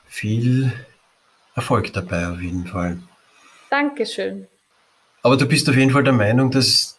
[0.08, 0.74] Viel
[1.56, 3.00] Erfolg dabei auf jeden Fall.
[3.70, 4.48] Dankeschön.
[5.22, 6.99] Aber du bist auf jeden Fall der Meinung, dass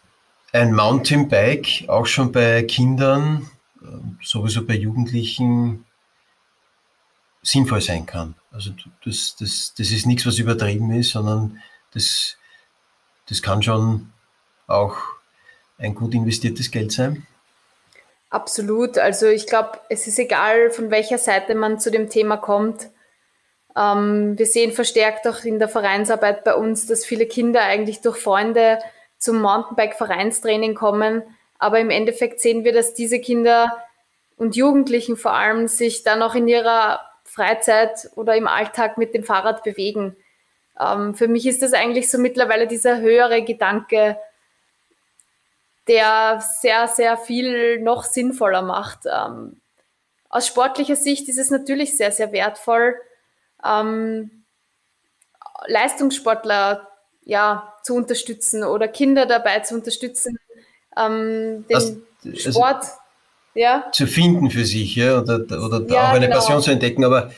[0.53, 3.48] ein Mountainbike auch schon bei Kindern,
[3.82, 5.84] ähm, sowieso bei Jugendlichen,
[7.42, 8.34] sinnvoll sein kann.
[8.53, 8.70] Also
[9.05, 11.62] das, das, das ist nichts, was übertrieben ist, sondern
[11.94, 12.36] das,
[13.28, 14.12] das kann schon
[14.66, 14.96] auch
[15.78, 17.26] ein gut investiertes Geld sein.
[18.28, 18.98] Absolut.
[18.98, 22.88] Also ich glaube, es ist egal, von welcher Seite man zu dem Thema kommt.
[23.76, 28.18] Ähm, wir sehen verstärkt auch in der Vereinsarbeit bei uns, dass viele Kinder eigentlich durch
[28.18, 28.78] Freunde
[29.21, 31.23] zum Mountainbike-Vereinstraining kommen.
[31.59, 33.79] Aber im Endeffekt sehen wir, dass diese Kinder
[34.37, 39.23] und Jugendlichen vor allem sich dann auch in ihrer Freizeit oder im Alltag mit dem
[39.23, 40.16] Fahrrad bewegen.
[40.81, 44.18] Ähm, für mich ist das eigentlich so mittlerweile dieser höhere Gedanke,
[45.87, 49.01] der sehr, sehr viel noch sinnvoller macht.
[49.05, 49.61] Ähm,
[50.31, 52.97] aus sportlicher Sicht ist es natürlich sehr, sehr wertvoll,
[53.64, 54.45] ähm,
[55.66, 56.89] Leistungssportler
[57.25, 60.39] ja, zu unterstützen oder Kinder dabei zu unterstützen,
[60.97, 62.01] ähm, den also,
[62.37, 62.93] Sport also
[63.55, 63.91] ja.
[63.93, 66.39] zu finden für sich ja, oder, oder ja, auch eine genau.
[66.39, 67.05] Passion zu entdecken.
[67.05, 67.33] Aber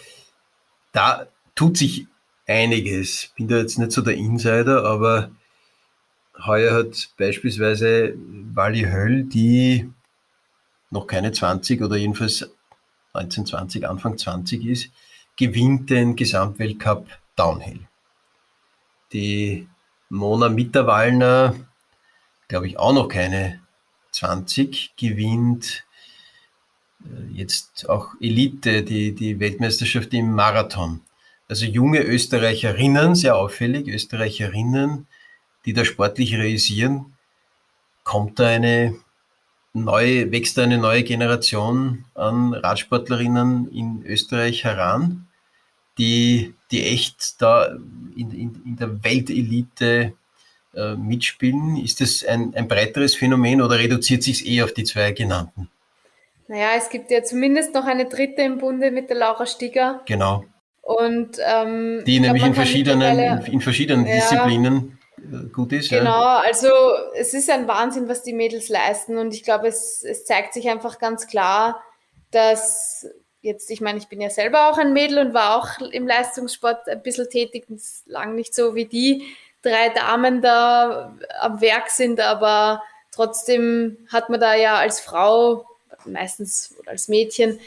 [0.93, 2.07] da tut sich
[2.47, 3.25] einiges.
[3.25, 5.31] Ich bin da jetzt nicht so der Insider, aber
[6.45, 8.15] heuer hat beispielsweise
[8.55, 9.91] Wally Höll, die
[10.91, 12.43] noch keine 20 oder jedenfalls
[13.15, 14.91] 1920, Anfang 20 ist,
[15.37, 17.07] gewinnt den Gesamtweltcup
[17.37, 17.81] Downhill.
[19.13, 19.67] Die
[20.13, 21.57] Mona Mitterwallner,
[22.47, 23.61] glaube ich, auch noch keine
[24.11, 25.85] 20, gewinnt
[27.03, 31.01] äh, jetzt auch Elite, die, die Weltmeisterschaft im Marathon.
[31.49, 35.07] Also junge Österreicherinnen, sehr auffällig, Österreicherinnen,
[35.65, 37.17] die da sportlich realisieren,
[38.05, 38.95] kommt da eine
[39.73, 45.27] neue, wächst da eine neue Generation an Radsportlerinnen in Österreich heran,
[45.99, 47.67] die, die echt da
[48.17, 50.13] in, in, in der Weltelite
[50.75, 51.77] äh, mitspielen.
[51.77, 55.69] Ist das ein, ein breiteres Phänomen oder reduziert sich es eh auf die zwei genannten?
[56.49, 60.01] Naja, es gibt ja zumindest noch eine dritte im Bunde mit der Laura Stigger.
[60.07, 60.45] Genau.
[60.83, 65.91] Und ähm, die nämlich in verschiedenen, in, in verschiedenen ja, Disziplinen äh, gut ist.
[65.91, 66.43] Genau, ja.
[66.45, 66.69] also
[67.15, 70.69] es ist ein Wahnsinn, was die Mädels leisten und ich glaube, es, es zeigt sich
[70.69, 71.81] einfach ganz klar,
[72.33, 73.07] dass
[73.43, 76.89] jetzt, ich meine, ich bin ja selber auch ein Mädel und war auch im Leistungssport
[76.89, 77.67] ein bisschen tätig,
[78.07, 79.27] lang nicht so wie die
[79.61, 85.67] drei Damen da am Werk sind, aber trotzdem hat man da ja als Frau,
[86.05, 87.61] meistens als Mädchen,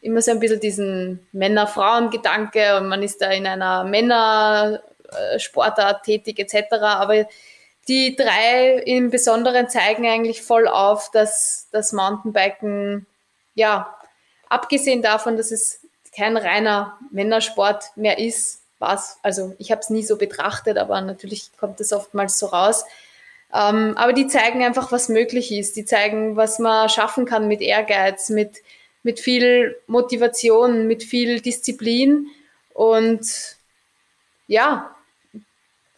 [0.00, 6.72] immer so ein bisschen diesen Männer-Frauen-Gedanke und man ist da in einer Männersportart tätig etc.
[6.82, 7.26] Aber
[7.88, 13.06] die drei im Besonderen zeigen eigentlich voll auf, dass das Mountainbiken
[13.54, 13.96] ja
[14.48, 15.80] abgesehen davon, dass es
[16.16, 19.18] kein reiner Männersport mehr ist, was.
[19.22, 22.84] Also ich habe es nie so betrachtet, aber natürlich kommt es oftmals so raus.
[23.54, 25.76] Ähm, aber die zeigen einfach, was möglich ist.
[25.76, 28.58] Die zeigen, was man schaffen kann mit Ehrgeiz, mit,
[29.02, 32.28] mit viel Motivation, mit viel Disziplin.
[32.72, 33.56] Und
[34.46, 34.94] ja,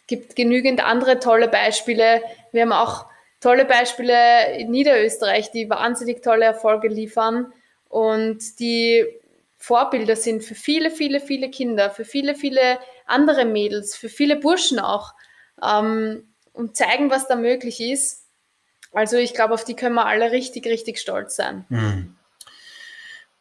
[0.06, 2.22] gibt genügend andere tolle Beispiele.
[2.52, 3.06] Wir haben auch
[3.40, 7.52] tolle Beispiele in Niederösterreich, die wahnsinnig tolle Erfolge liefern
[7.88, 9.06] und die
[9.56, 14.78] Vorbilder sind für viele, viele, viele Kinder, für viele, viele andere Mädels, für viele Burschen
[14.78, 15.14] auch
[15.62, 16.22] ähm,
[16.52, 18.24] und zeigen, was da möglich ist.
[18.92, 21.64] Also ich glaube, auf die können wir alle richtig, richtig stolz sein.
[21.68, 22.14] Mhm.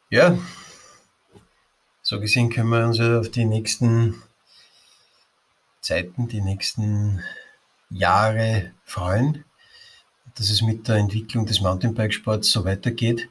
[0.09, 0.37] Ja,
[2.01, 4.23] so gesehen können wir uns auf die nächsten
[5.81, 7.23] Zeiten, die nächsten
[7.89, 9.45] Jahre freuen,
[10.35, 13.29] dass es mit der Entwicklung des Mountainbikesports so weitergeht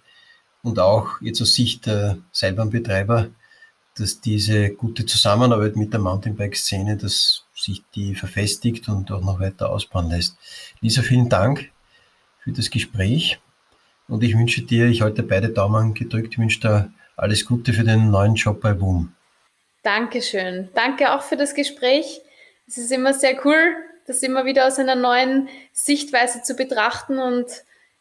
[0.67, 3.29] und auch jetzt aus Sicht der Seilbahnbetreiber,
[3.97, 9.71] dass diese gute Zusammenarbeit mit der Mountainbike-Szene, dass sich die verfestigt und auch noch weiter
[9.71, 10.37] ausbauen lässt.
[10.81, 11.71] Lisa, vielen Dank
[12.41, 13.39] für das Gespräch
[14.09, 17.85] und ich wünsche dir, ich halte beide Daumen gedrückt, ich wünsche dir alles Gute für
[17.85, 19.15] den neuen Job bei Boom.
[19.85, 20.69] Dankeschön.
[20.75, 22.21] Danke auch für das Gespräch.
[22.67, 23.77] Es ist immer sehr cool,
[24.09, 27.47] das immer wieder aus einer neuen Sichtweise zu betrachten und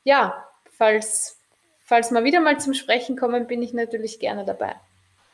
[0.03, 0.43] ja,
[0.78, 1.38] falls
[1.86, 4.75] falls wir wieder mal zum Sprechen kommen, bin ich natürlich gerne dabei.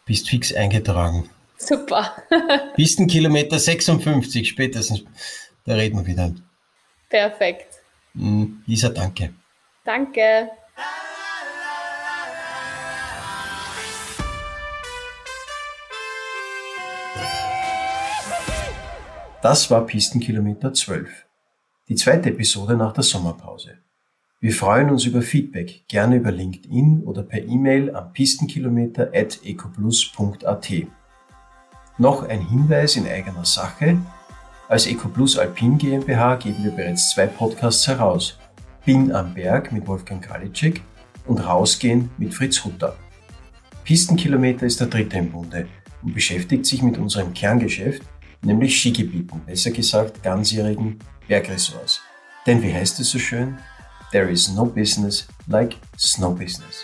[0.06, 1.30] Bist fix eingetragen.
[1.58, 2.16] Super.
[2.76, 5.04] Pistenkilometer 56 spätestens.
[5.66, 6.34] Da reden wir wieder.
[7.10, 7.80] Perfekt.
[8.14, 9.34] Hm, Lisa, danke.
[9.86, 10.52] Danke.
[19.42, 21.26] Das war Pistenkilometer 12.
[21.90, 23.80] Die zweite Episode nach der Sommerpause.
[24.44, 30.72] Wir freuen uns über Feedback, gerne über LinkedIn oder per E-Mail an pistenkilometer.ecoplus.at.
[32.00, 34.00] Noch ein Hinweis in eigener Sache.
[34.68, 38.40] Als EcoPlus Alpin GmbH geben wir bereits zwei Podcasts heraus.
[38.84, 40.82] Bin am Berg mit Wolfgang Kalitschek
[41.28, 42.96] und Rausgehen mit Fritz Hutter.
[43.84, 45.68] Pistenkilometer ist der dritte im Bunde
[46.02, 48.02] und beschäftigt sich mit unserem Kerngeschäft,
[48.42, 52.02] nämlich Skigebieten, besser gesagt ganzjährigen Bergressorts.
[52.48, 53.60] Denn wie heißt es so schön?
[54.12, 56.84] There is no business like snow business.